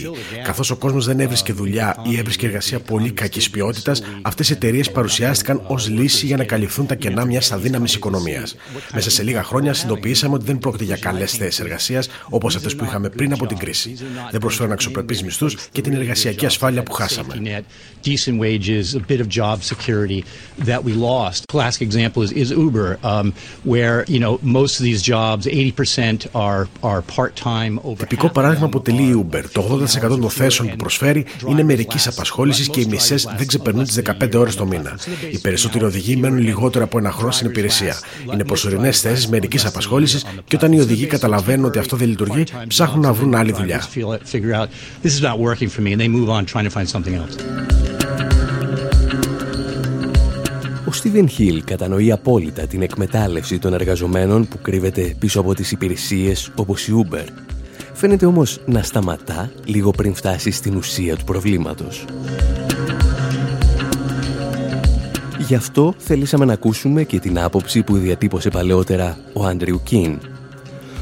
Καθώς 0.45 0.71
ο 0.71 0.77
κόσμος 0.77 1.07
δεν 1.07 1.21
έβρισκε 1.21 1.53
δουλειά 1.53 1.97
ή 2.11 2.19
έβρισκε 2.19 2.47
εργασία 2.47 2.81
πολύ 2.81 3.11
κακής 3.11 3.51
ποιότητας, 3.51 4.03
αυτές 4.23 4.51
οι 4.51 4.53
εταιρείες 4.53 4.91
παρουσιάστηκαν 4.91 5.63
ως 5.67 5.89
λύση 5.89 6.27
για 6.27 6.37
να 6.37 6.45
καλυφθούν 6.45 6.87
τα 6.87 6.95
κενά 6.95 7.25
μιας 7.25 7.53
αδύναμης 7.53 7.95
οικονομίας 7.95 8.12
μέσα 8.95 9.11
σε 9.11 9.23
λίγα 9.23 9.43
χρόνια 9.43 9.75
συνειδητοποιήσαμε 9.75 10.35
ότι 10.35 10.45
δεν 10.45 10.59
πρόκειται 10.59 10.85
για 10.85 10.97
καλές 10.97 11.33
θέσεις 11.33 11.61
εργασίας 11.61 12.09
όπως 12.29 12.57
αυτές 12.57 12.77
που 12.77 12.85
είχαμε 12.85 13.09
πριν 13.09 13.33
από 13.33 13.47
την 13.47 13.57
κρίση. 13.57 13.97
Δεν 14.31 14.41
προσφέρουν 14.41 14.73
αξιοπρεπείς 14.73 15.23
μισθούς 15.23 15.57
και 15.73 15.81
την 15.81 15.93
εργασιακή 15.93 16.47
ασφάλεια 16.47 16.83
που 16.83 16.93
χάσαμε. 16.93 17.63
Τυπικό 27.99 28.29
παράδειγμα 28.29 28.67
αποτελεί 28.67 29.03
η 29.03 29.27
Uber. 29.31 29.43
Το 29.53 29.81
80% 30.03 30.09
των 30.09 30.31
θέσεων 30.31 30.69
που 30.69 30.77
προσφέρει 30.77 31.27
είναι 31.49 31.63
μερικής 31.63 32.07
απασχόλησης 32.07 32.69
και 32.69 32.81
οι 32.81 32.87
μισές 32.91 33.29
δεν 33.37 33.47
ξεπερνούν 33.47 33.85
τις 33.85 34.01
15 34.23 34.35
ώρες 34.35 34.57
το 34.57 34.67
μήνα. 34.67 34.99
Οι 35.33 35.39
περισσότεροι 35.39 35.85
οδηγοί 35.85 36.17
μένουν 36.17 36.39
λιγότερο 36.39 36.85
από 36.85 36.99
ένα 36.99 37.11
χρόνο 37.11 37.33
στην 37.33 37.47
υπηρεσία. 37.47 37.97
Είναι 38.33 38.45
προσωρινές 38.45 39.01
θέσεις 39.01 39.29
μερικής 39.29 39.65
απασχόλησης 39.65 40.25
και 40.45 40.57
όταν 40.57 40.73
οι 40.73 40.81
οδηγοί 40.81 41.07
καταλαβαίνουν 41.07 41.65
ότι 41.65 41.79
αυτό 41.79 41.97
δεν 41.97 42.09
λειτουργεί, 42.09 42.45
ψάχνουν 42.67 43.01
να 43.01 43.13
βρουν 43.13 43.35
άλλη 43.35 43.53
δουλειά. 43.53 43.83
Ο 50.93 50.95
Στίβεν 50.95 51.29
Χιλ 51.29 51.65
κατανοεί 51.65 52.13
απόλυτα 52.13 52.67
την 52.67 52.83
εκμετάλλευση 52.83 53.59
των 53.59 53.75
εργαζομένων 53.75 54.49
που 54.49 54.59
κρύβεται 54.63 55.15
πίσω 55.19 55.41
από 55.41 55.55
τις 55.55 55.73
υπηρεσίες 55.73 56.51
όπως 56.55 56.89
η 56.89 56.93
Uber. 56.97 57.25
Φαίνεται 57.93 58.27
όμως 58.27 58.61
να 58.67 58.83
σταματά 58.83 59.53
λίγο 59.65 59.91
πριν 59.91 60.15
φτάσει 60.15 60.51
στην 60.51 60.77
ουσία 60.77 61.17
του 61.17 61.25
προβλήματος. 61.25 62.05
Γι' 65.47 65.55
αυτό 65.55 65.95
θελήσαμε 65.99 66.45
να 66.45 66.53
ακούσουμε 66.53 67.05
και 67.05 67.19
την 67.19 67.39
άποψη 67.39 67.83
που 67.83 67.97
διατύπωσε 67.97 68.49
παλαιότερα 68.49 69.19
ο 69.33 69.45
Άντριου 69.45 69.81
Κιν. 69.85 70.19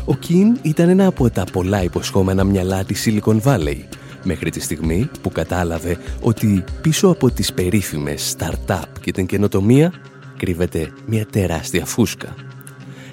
Ο 0.05 0.15
Κιν 0.15 0.57
ήταν 0.63 0.89
ένα 0.89 1.07
από 1.07 1.31
τα 1.31 1.45
πολλά 1.53 1.83
υποσχόμενα 1.83 2.45
μυαλά 2.45 2.85
της 2.85 3.07
Silicon 3.07 3.41
Valley, 3.43 3.79
μέχρι 4.25 4.51
τη 4.51 4.61
στιγμή 4.61 5.11
που 5.23 5.31
κατάλαβε 5.31 5.99
ότι 6.21 6.65
πίσω 6.81 7.09
από 7.09 7.31
τις 7.31 7.53
περίφημες 7.53 8.37
startup 8.39 8.83
και 9.01 9.13
την 9.13 9.27
καινοτομία 9.27 9.93
κρύβεται 10.37 10.93
μια 11.07 11.27
τεράστια 11.27 11.85
φούσκα. 11.85 12.35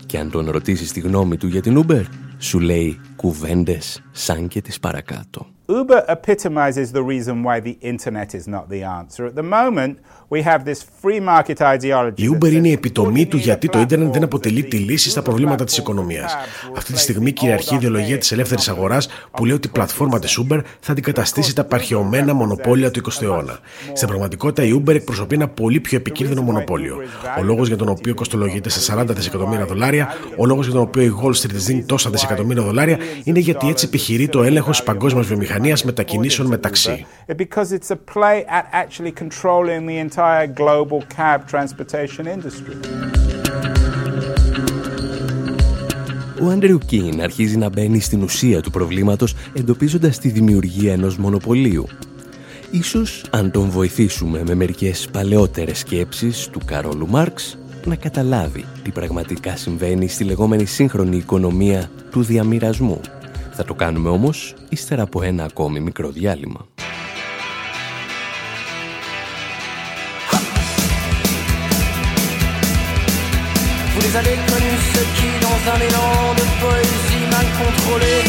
Και 0.05 0.17
αν 0.17 0.31
τον 0.31 0.49
ρωτήσεις 0.49 0.91
τη 0.91 0.99
γνώμη 0.99 1.37
του 1.37 1.47
για 1.47 1.61
την 1.61 1.85
Uber, 1.85 2.03
σου 2.37 2.59
λέει 2.59 2.99
κουβέντες 3.15 4.01
σαν 4.11 4.47
και 4.47 4.61
τις 4.61 4.79
παρακάτω. 4.79 5.56
Uber 5.69 6.05
epitomizes 6.07 6.93
the 6.93 7.03
reason 7.03 7.43
why 7.43 7.59
the 7.59 7.77
internet 7.81 8.33
is 8.33 8.47
not 8.47 8.69
the 8.69 8.83
answer. 8.83 9.25
At 9.25 9.35
the 9.35 9.43
moment, 9.43 9.99
we 10.29 10.41
have 10.41 10.63
this 10.63 10.81
free 11.01 11.19
market 11.19 11.61
ideology. 11.61 12.23
Η 12.23 12.37
Uber 12.37 12.51
είναι 12.51 12.67
η 12.67 12.71
επιτομή 12.71 13.25
του 13.25 13.37
γιατί 13.37 13.69
το 13.69 13.79
ίντερνετ 13.79 14.13
δεν 14.13 14.23
αποτελεί 14.23 14.63
τη 14.63 14.77
λύση 14.77 15.09
στα 15.09 15.21
προβλήματα 15.21 15.63
της 15.63 15.77
οικονομίας. 15.77 16.35
Αυτή 16.77 16.93
τη 16.93 16.99
στιγμή 16.99 17.31
κυριαρχεί 17.31 17.73
η 17.73 17.77
ιδεολογία 17.77 18.17
της 18.17 18.31
ελεύθερης 18.31 18.69
αγοράς 18.69 19.07
που 19.31 19.45
λέει 19.45 19.55
ότι 19.55 19.67
η 19.67 19.71
πλατφόρμα 19.71 20.19
της 20.19 20.39
Uber 20.43 20.59
θα 20.79 20.91
αντικαταστήσει 20.91 21.55
τα 21.55 21.63
παρχαιωμένα 21.63 22.33
μονοπόλια 22.33 22.91
του 22.91 23.01
20ου 23.11 23.21
αιώνα. 23.21 23.59
Στην 23.93 24.07
πραγματικότητα 24.07 24.63
η 24.63 24.81
Uber 24.83 24.95
εκπροσωπεί 24.95 25.35
ένα 25.35 25.47
πολύ 25.47 25.79
πιο 25.79 25.97
επικίνδυνο 25.97 26.41
μονοπόλιο. 26.41 26.97
Ο 27.39 27.43
λόγος 27.43 27.67
για 27.67 27.77
τον 27.77 27.89
οποίο 27.89 28.13
κοστολογείται 28.13 28.69
σε 28.69 28.93
40 28.99 29.05
δισεκατομμύρια 29.07 29.65
δολάρια, 29.65 30.07
ο 30.37 30.45
λόγος 30.45 30.65
για 30.65 30.73
τον 30.73 30.83
οποίο 30.83 31.03
η 31.03 31.13
Wall 31.23 31.31
Street 31.31 31.53
δίνει 31.53 31.83
τόσα 31.83 32.09
δισεκατομμύρια 32.09 32.63
δολάρια 32.63 32.97
είναι 33.23 33.39
γιατί 33.39 33.69
έτσι 33.69 33.85
επιχειρεί 33.85 34.27
το 34.27 34.43
έλεγχος 34.43 34.77
τη 34.77 34.83
παγκόσμιας 34.83 35.25
βιομηχανίας 35.25 35.55
μετακινήσεων 35.83 36.47
μεταξύ. 36.47 37.05
Ο 46.41 46.49
Άντριου 46.49 46.77
Κίν 46.77 47.21
αρχίζει 47.21 47.57
να 47.57 47.69
μπαίνει 47.69 47.99
στην 47.99 48.23
ουσία 48.23 48.61
του 48.61 48.71
προβλήματος 48.71 49.35
εντοπίζοντας 49.53 50.19
τη 50.19 50.29
δημιουργία 50.29 50.93
ενός 50.93 51.17
μονοπωλίου. 51.17 51.87
Ίσως 52.71 53.25
αν 53.29 53.51
τον 53.51 53.69
βοηθήσουμε 53.69 54.43
με 54.47 54.55
μερικές 54.55 55.07
παλαιότερες 55.11 55.79
σκέψεις 55.79 56.47
του 56.51 56.59
Καρόλου 56.65 57.07
Μάρξ 57.07 57.57
να 57.85 57.95
καταλάβει 57.95 58.65
τι 58.83 58.91
πραγματικά 58.91 59.55
συμβαίνει 59.55 60.07
στη 60.07 60.23
λεγόμενη 60.23 60.65
σύγχρονη 60.65 61.17
οικονομία 61.17 61.89
του 62.11 62.23
διαμοιρασμού. 62.23 63.01
Θα 63.56 63.64
το 63.64 63.74
κάνουμε 63.74 64.08
όμως 64.08 64.54
ύστερα 64.68 65.02
από 65.02 65.22
ένα 65.22 65.44
ακόμη 65.44 65.80
μικρό 65.80 66.10
διάλειμμα. 66.10 66.66
Les 74.12 74.18
années 74.20 74.40
connues, 74.50 74.82
ceux 74.92 75.08
qui, 75.16 75.28
dans 75.46 75.60
un 75.74 75.80
élan 75.88 76.34
de 76.40 76.44
poésie 76.62 77.24
mal 77.34 77.48
contrôlée, 77.62 78.24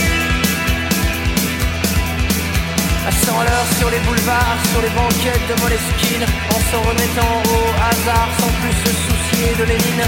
sans 3.26 3.40
l'heure 3.46 3.70
sur 3.80 3.90
les 3.94 4.02
boulevards, 4.08 4.62
sur 4.72 4.82
les 4.86 4.94
banquettes 5.00 5.48
de 5.52 5.56
Moleskine, 5.62 6.26
en 6.56 6.60
s'en 6.70 6.82
remettant 6.90 7.36
au 7.56 7.62
hasard, 7.90 8.30
sans 8.40 8.52
plus 8.60 8.76
se 8.84 8.92
soucier 9.06 9.50
de 9.60 9.64
Lénine, 9.72 10.06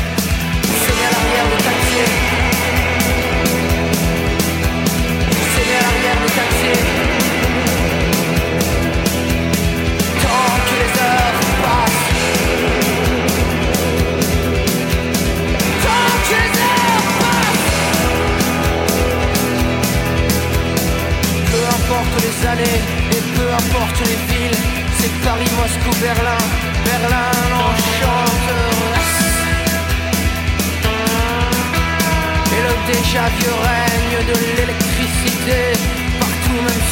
c'est 0.82 0.99
à 1.07 1.09
l'arrière 1.13 1.47
de 1.53 1.57
taxi. 1.68 2.28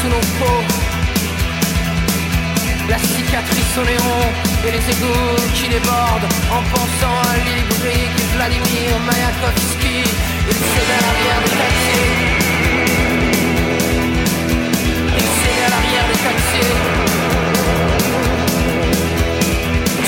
Sous 0.00 0.09
nos 0.09 0.26
peaux. 0.38 0.64
La 2.88 2.98
cicatrice 3.29 3.76
au 3.76 3.85
néon 3.85 4.20
et 4.66 4.70
les 4.70 4.85
égouts 4.91 5.37
qui 5.55 5.68
débordent 5.68 6.29
en 6.51 6.62
pensant 6.72 7.16
à 7.29 7.37
Lily 7.45 7.64
Vladimir 8.35 8.91
Mayakovsky. 9.07 10.01
Il 10.49 10.55
se 10.55 10.81
met 10.89 11.01
l'arrière 11.05 11.41
des 11.45 11.55
taxis. 11.61 12.39
l'arrière 15.72 16.07
des 16.11 16.20
taxis 16.26 16.72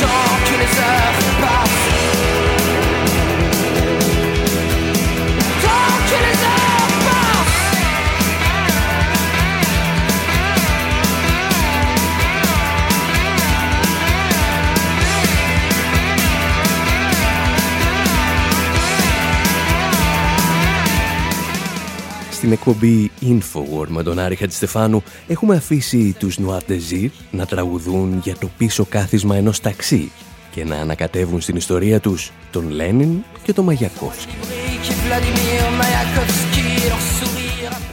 Tant 0.00 0.34
que 0.46 0.54
les 0.62 0.72
heures 0.80 1.19
Στην 22.40 22.52
εκπομπή 22.52 23.10
Infowar 23.22 23.86
με 23.88 24.02
τον 24.02 24.18
Άρη 24.18 24.36
Χατζηστεφάνου 24.36 25.02
έχουμε 25.26 25.56
αφήσει 25.56 26.14
τους 26.18 26.38
Noir 26.38 26.70
Désir 26.70 27.08
να 27.30 27.46
τραγουδούν 27.46 28.20
για 28.22 28.36
το 28.36 28.50
πίσω 28.58 28.84
κάθισμα 28.84 29.36
ενός 29.36 29.60
ταξί 29.60 30.10
και 30.50 30.64
να 30.64 30.76
ανακατεύουν 30.76 31.40
στην 31.40 31.56
ιστορία 31.56 32.00
τους 32.00 32.32
τον 32.50 32.70
Λένιν 32.70 33.24
και 33.42 33.52
τον 33.52 33.64
Μαγιακόφσκι. 33.64 34.34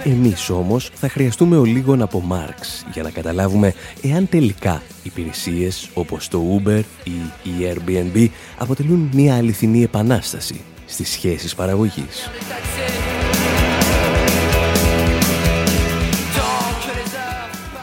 Εμείς 0.03 0.49
όμως 0.49 0.89
θα 0.93 1.09
χρειαστούμε 1.09 1.57
ο 1.57 1.63
λίγον 1.63 2.01
από 2.01 2.21
Μάρξ 2.21 2.85
για 2.93 3.03
να 3.03 3.09
καταλάβουμε 3.09 3.73
εάν 4.01 4.29
τελικά 4.29 4.81
υπηρεσίες 5.03 5.89
όπως 5.93 6.27
το 6.27 6.61
Uber 6.63 6.81
ή 7.03 7.11
η 7.43 7.73
Airbnb 7.73 8.27
αποτελούν 8.57 9.09
μια 9.13 9.35
αληθινή 9.35 9.83
επανάσταση 9.83 10.61
στις 10.85 11.09
σχέσεις 11.09 11.55
παραγωγής. 11.55 12.29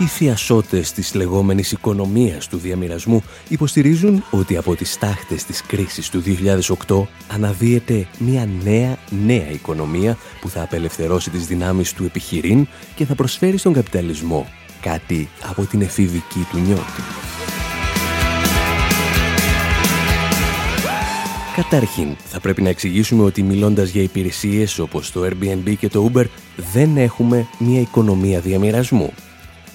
Οι 0.05 0.07
θειασότες 0.07 0.93
της 0.93 1.15
λεγόμενης 1.15 1.73
οικονομίας 1.73 2.49
του 2.49 2.57
διαμοιρασμού 2.57 3.23
υποστηρίζουν 3.49 4.25
ότι 4.31 4.57
από 4.57 4.75
τις 4.75 4.99
τάχτες 4.99 5.45
της 5.45 5.63
κρίσης 5.63 6.11
του 6.11 6.23
2008 6.87 7.03
αναδύεται 7.29 8.07
μια 8.19 8.49
νέα, 8.65 8.99
νέα 9.27 9.51
οικονομία 9.51 10.17
που 10.41 10.49
θα 10.49 10.63
απελευθερώσει 10.63 11.31
τις 11.31 11.47
δυνάμεις 11.47 11.93
του 11.93 12.05
επιχειρήν 12.05 12.67
και 12.95 13.05
θα 13.05 13.15
προσφέρει 13.15 13.57
στον 13.57 13.73
καπιταλισμό 13.73 14.47
κάτι 14.81 15.29
από 15.43 15.63
την 15.63 15.81
εφηβική 15.81 16.47
του 16.51 16.59
νιώτη. 16.59 17.03
Καταρχήν, 21.57 22.17
θα 22.25 22.41
πρέπει 22.41 22.63
να 22.63 22.69
εξηγήσουμε 22.69 23.23
ότι 23.23 23.43
μιλώντας 23.43 23.89
για 23.89 24.03
υπηρεσίες 24.03 24.79
όπως 24.79 25.13
το 25.13 25.25
Airbnb 25.25 25.75
και 25.79 25.89
το 25.89 26.11
Uber 26.13 26.25
δεν 26.73 26.97
έχουμε 26.97 27.47
μια 27.59 27.81
οικονομία 27.81 28.41
διαμοιρασμού 28.41 29.13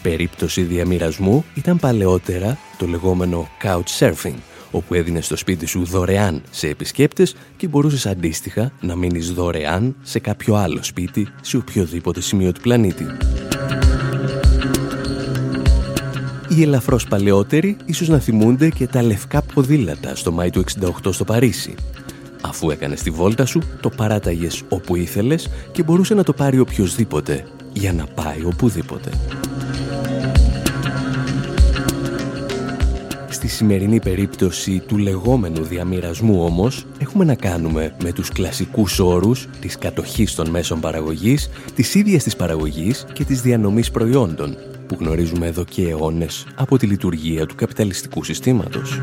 περίπτωση 0.01 0.61
διαμοιρασμού 0.61 1.45
ήταν 1.53 1.79
παλαιότερα 1.79 2.57
το 2.77 2.87
λεγόμενο 2.87 3.49
couchsurfing, 3.63 4.37
όπου 4.71 4.93
έδινες 4.93 5.25
στο 5.25 5.35
σπίτι 5.35 5.65
σου 5.65 5.85
δωρεάν 5.85 6.41
σε 6.49 6.67
επισκέπτες 6.67 7.35
και 7.57 7.67
μπορούσες 7.67 8.05
αντίστοιχα 8.05 8.71
να 8.81 8.95
μείνεις 8.95 9.31
δωρεάν 9.31 9.95
σε 10.01 10.19
κάποιο 10.19 10.55
άλλο 10.55 10.83
σπίτι 10.83 11.27
σε 11.41 11.57
οποιοδήποτε 11.57 12.21
σημείο 12.21 12.51
του 12.51 12.61
πλανήτη. 12.61 13.05
Οι 16.49 16.61
ελαφρώς 16.61 17.07
παλαιότεροι 17.07 17.77
ίσως 17.85 18.07
να 18.07 18.19
θυμούνται 18.19 18.69
και 18.69 18.87
τα 18.87 19.01
λευκά 19.01 19.41
ποδήλατα 19.41 20.15
στο 20.15 20.31
Μάη 20.31 20.49
του 20.49 20.63
68 20.81 20.91
στο 21.09 21.23
Παρίσι. 21.23 21.75
Αφού 22.41 22.69
έκανες 22.69 23.01
τη 23.01 23.09
βόλτα 23.09 23.45
σου, 23.45 23.61
το 23.81 23.89
παράταγες 23.89 24.61
όπου 24.69 24.95
ήθελες 24.95 25.49
και 25.71 25.83
μπορούσε 25.83 26.13
να 26.13 26.23
το 26.23 26.33
πάρει 26.33 26.59
οποιοδήποτε 26.59 27.45
για 27.73 27.93
να 27.93 28.05
πάει 28.05 28.45
οπουδήποτε. 28.45 29.09
Στη 33.39 33.47
σημερινή 33.47 33.99
περίπτωση 33.99 34.79
του 34.87 34.97
λεγόμενου 34.97 35.63
διαμοιρασμού 35.63 36.43
όμως 36.43 36.85
έχουμε 36.99 37.25
να 37.25 37.35
κάνουμε 37.35 37.95
με 38.03 38.11
τους 38.11 38.29
κλασικούς 38.29 38.99
όρους 38.99 39.47
της 39.61 39.77
κατοχής 39.77 40.35
των 40.35 40.49
μέσων 40.49 40.79
παραγωγής, 40.79 41.49
της 41.75 41.95
ίδιας 41.95 42.23
της 42.23 42.35
παραγωγής 42.35 43.05
και 43.13 43.23
της 43.23 43.41
διανομής 43.41 43.91
προϊόντων 43.91 44.57
που 44.87 44.97
γνωρίζουμε 44.99 45.47
εδώ 45.47 45.63
και 45.63 45.89
αιώνες 45.89 46.47
από 46.55 46.77
τη 46.77 46.85
λειτουργία 46.85 47.45
του 47.45 47.55
καπιταλιστικού 47.55 48.23
συστήματος. 48.23 48.99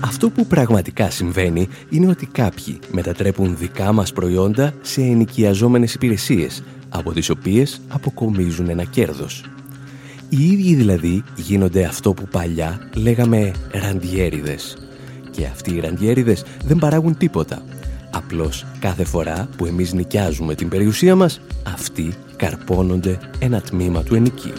Αυτό 0.00 0.30
που 0.30 0.46
πραγματικά 0.46 1.10
συμβαίνει 1.10 1.68
είναι 1.88 2.08
ότι 2.08 2.26
κάποιοι 2.26 2.78
μετατρέπουν 2.90 3.56
δικά 3.56 3.92
μας 3.92 4.12
προϊόντα 4.12 4.72
σε 4.82 5.00
ενοικιαζόμενες 5.00 5.94
υπηρεσίες, 5.94 6.62
από 6.88 7.12
τις 7.12 7.30
οποίες 7.30 7.80
αποκομίζουν 7.88 8.68
ένα 8.68 8.84
κέρδος. 8.84 9.44
Οι 10.28 10.52
ίδιοι 10.52 10.74
δηλαδή 10.74 11.22
γίνονται 11.36 11.84
αυτό 11.84 12.12
που 12.12 12.28
παλιά 12.30 12.80
λέγαμε 12.94 13.52
ραντιέριδες. 13.70 14.76
Και 15.30 15.44
αυτοί 15.44 15.74
οι 15.74 15.80
ραντιέριδες 15.80 16.44
δεν 16.64 16.78
παράγουν 16.78 17.16
τίποτα. 17.16 17.62
Απλώς 18.10 18.66
κάθε 18.78 19.04
φορά 19.04 19.48
που 19.56 19.66
εμείς 19.66 19.92
νοικιάζουμε 19.92 20.54
την 20.54 20.68
περιουσία 20.68 21.14
μας, 21.14 21.40
αυτοί 21.66 22.14
καρπώνονται 22.36 23.18
ένα 23.38 23.60
τμήμα 23.60 24.02
του 24.02 24.14
ενοικίου. 24.14 24.52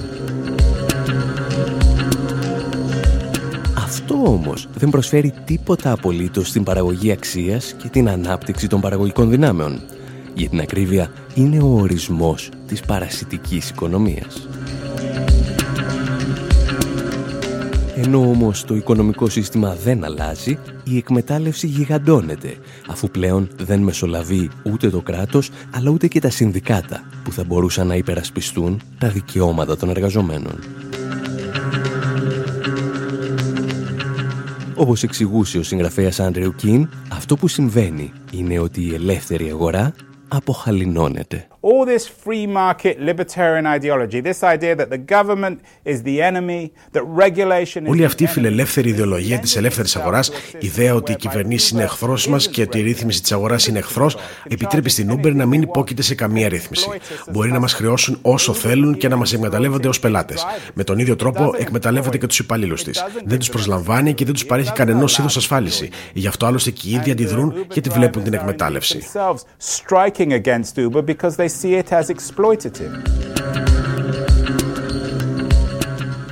Αυτό 3.76 4.24
όμως 4.26 4.68
δεν 4.78 4.90
προσφέρει 4.90 5.34
τίποτα 5.46 5.92
απολύτως 5.92 6.48
στην 6.48 6.64
παραγωγή 6.64 7.12
αξίας 7.12 7.76
και 7.82 7.88
την 7.88 8.10
ανάπτυξη 8.10 8.68
των 8.68 8.82
παραγωγικών 8.82 9.30
δυνάμεων. 9.30 9.82
Για 10.34 10.50
την 10.50 10.60
ακρίβεια, 10.60 11.12
είναι 11.36 11.60
ο 11.60 11.68
ορισμός 11.68 12.50
της 12.68 12.82
παρασιτικής 12.82 13.70
οικονομίας. 13.70 14.48
Ενώ 18.04 18.20
όμως 18.20 18.64
το 18.64 18.76
οικονομικό 18.76 19.30
σύστημα 19.30 19.76
δεν 19.76 20.04
αλλάζει, 20.04 20.58
η 20.84 20.98
εκμετάλλευση 20.98 21.68
γιγαντώνεται, 21.68 22.58
αφού 22.88 23.10
πλέον 23.10 23.50
δεν 23.58 23.80
μεσολαβεί 23.80 24.50
ούτε 24.64 24.90
το 24.90 25.02
κράτος, 25.02 25.50
αλλά 25.72 25.90
ούτε 25.92 26.08
και 26.08 26.20
τα 26.20 26.30
συνδικάτα, 26.30 27.04
που 27.24 27.32
θα 27.32 27.44
μπορούσαν 27.44 27.88
να 27.88 27.96
υπερασπιστούν 27.96 28.82
τα 28.98 29.10
δικαιώματα 29.10 29.78
των 29.78 29.90
εργαζομένων. 29.90 30.60
Όπως 34.76 35.04
εξηγούσε 35.04 35.58
ο 35.58 35.64
συγγραφέας 35.64 36.20
Άντρεου 36.20 36.56
Κιν, 36.56 36.90
αυτό 37.12 37.36
που 37.36 37.48
συμβαίνει 37.48 38.12
είναι 38.32 38.60
ότι 38.60 38.82
η 38.82 38.94
ελεύθερη 38.94 39.50
αγορά 39.50 39.94
αποχαλινώνεται. 40.28 41.48
All 41.68 41.84
this 41.94 42.06
free 42.24 42.46
market 42.62 42.94
libertarian 43.10 43.66
ideology, 43.78 44.20
this 44.32 44.42
idea 44.56 44.74
that 44.82 44.90
the 44.96 45.02
government 45.16 45.56
is 45.92 45.98
the 46.10 46.18
enemy, 46.30 46.62
that 46.94 47.04
regulation 47.26 47.86
is 47.86 47.90
Όλη 47.90 48.06
αυτή 48.06 48.24
η 48.24 48.28
φιλελεύθερη 48.28 48.90
ιδεολογία 48.90 49.40
της 49.40 49.56
ελεύθερης 49.56 49.96
αγοράς, 49.96 50.30
η 50.60 50.68
ιδέα 50.68 50.94
ότι 50.94 51.12
η 51.12 51.16
κυβερνήση 51.16 51.74
είναι 51.74 51.84
εχθρός 51.84 52.28
μας 52.28 52.48
και 52.50 52.62
ότι 52.62 52.80
η 52.80 52.82
ρύθμιση 52.82 53.22
της 53.22 53.32
αγοράς 53.32 53.68
είναι 53.68 53.80
εχθρός, 53.80 54.18
επιτρέπει 54.48 54.90
στην 54.90 55.12
Uber 55.12 55.34
να 55.34 55.46
μην 55.46 55.62
υπόκειται 55.62 56.02
σε 56.02 56.16
καμία 56.16 56.50
ρύθμιση. 56.50 56.90
Μπορεί 57.32 57.52
να 57.52 57.60
μας 57.60 57.74
χρεώσουν 57.74 58.20
όσο 58.22 58.54
θέλουν 58.54 58.98
και 58.98 59.08
να 59.08 59.16
μας 59.16 59.34
εκμεταλλεύονται 59.34 59.88
ως 59.88 60.00
πελάτες. 60.00 60.46
Με 60.74 60.84
τον 60.84 61.00
ίδιο 61.00 61.16
τρόπο 61.16 61.54
εκμεταλλεύεται 61.58 62.18
και 62.18 62.28
τους 62.28 62.40
υπαλλήλου 62.40 62.76
της. 62.76 63.04
Δεν 63.26 63.40
τους 63.40 63.50
προσλαμβάνει 63.50 64.14
και 64.14 64.26
δεν 64.26 64.34
τους 64.34 64.46
παρέχει 64.46 64.72
κανένα 64.72 65.06
είδου 65.20 65.30
ασφάλιση. 65.38 65.90
Γι' 66.14 66.28
αυτό 66.28 66.46
άλλωστε 66.46 66.72
και 66.72 66.90
οι 66.90 66.92
ίδιοι 66.92 67.12
αντιδρούν 67.12 67.66
γιατί 67.72 67.90
βλέπουν 67.90 68.24
την 68.24 68.34
εκμετάλλευση. 68.34 69.00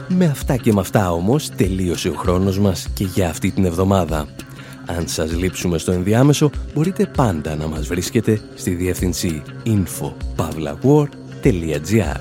Με 0.07 0.25
αυτά 0.25 0.57
και 0.57 0.73
με 0.73 0.79
αυτά 0.79 1.11
όμως 1.11 1.49
τελείωσε 1.49 2.09
ο 2.09 2.13
χρόνος 2.13 2.59
μας 2.59 2.87
και 2.93 3.03
για 3.03 3.29
αυτή 3.29 3.51
την 3.51 3.65
εβδομάδα. 3.65 4.27
Αν 4.85 5.07
σας 5.07 5.35
λείψουμε 5.35 5.77
στο 5.77 5.91
ενδιάμεσο, 5.91 6.49
μπορείτε 6.73 7.11
πάντα 7.17 7.55
να 7.55 7.67
μας 7.67 7.87
βρίσκετε 7.87 8.41
στη 8.55 8.71
διεύθυνση 8.71 9.41
info.pavlawar.gr 9.65 12.19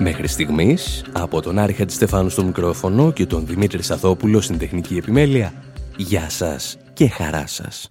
Μέχρι 0.00 0.28
στιγμής, 0.28 1.04
από 1.12 1.42
τον 1.42 1.58
Άρη 1.58 1.72
Χατζηστεφάνου 1.72 2.28
στο 2.28 2.44
μικρόφωνο 2.44 3.12
και 3.12 3.26
τον 3.26 3.46
Δημήτρη 3.46 3.82
Σαθόπουλο 3.82 4.40
στην 4.40 4.58
τεχνική 4.58 4.96
επιμέλεια, 4.96 5.52
γεια 5.96 6.30
σας 6.30 6.76
και 6.92 7.08
χαρά 7.08 7.46
σας. 7.46 7.88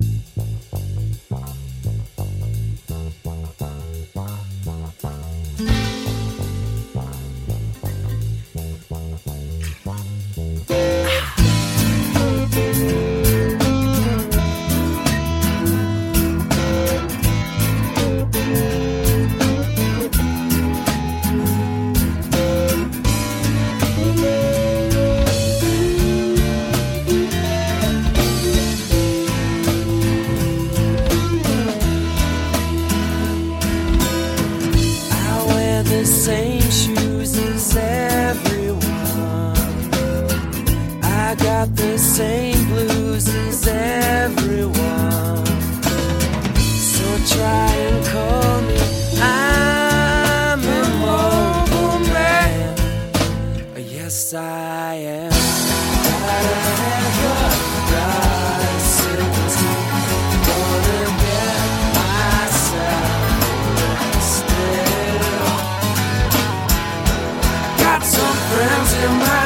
in 68.93 69.19
my 69.19 69.44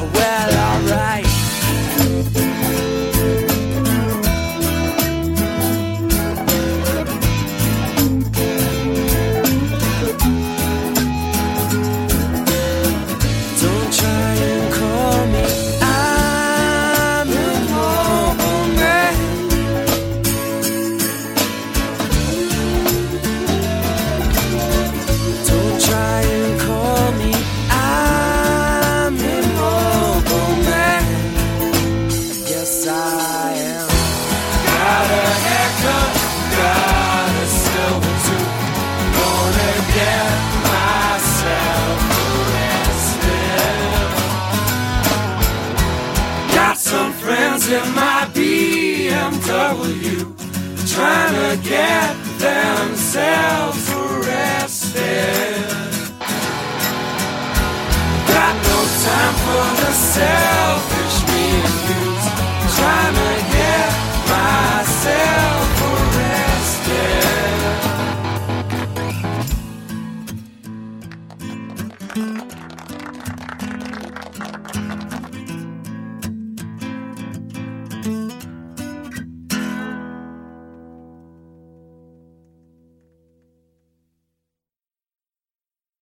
Well, 0.00 0.84
alright. 0.84 1.07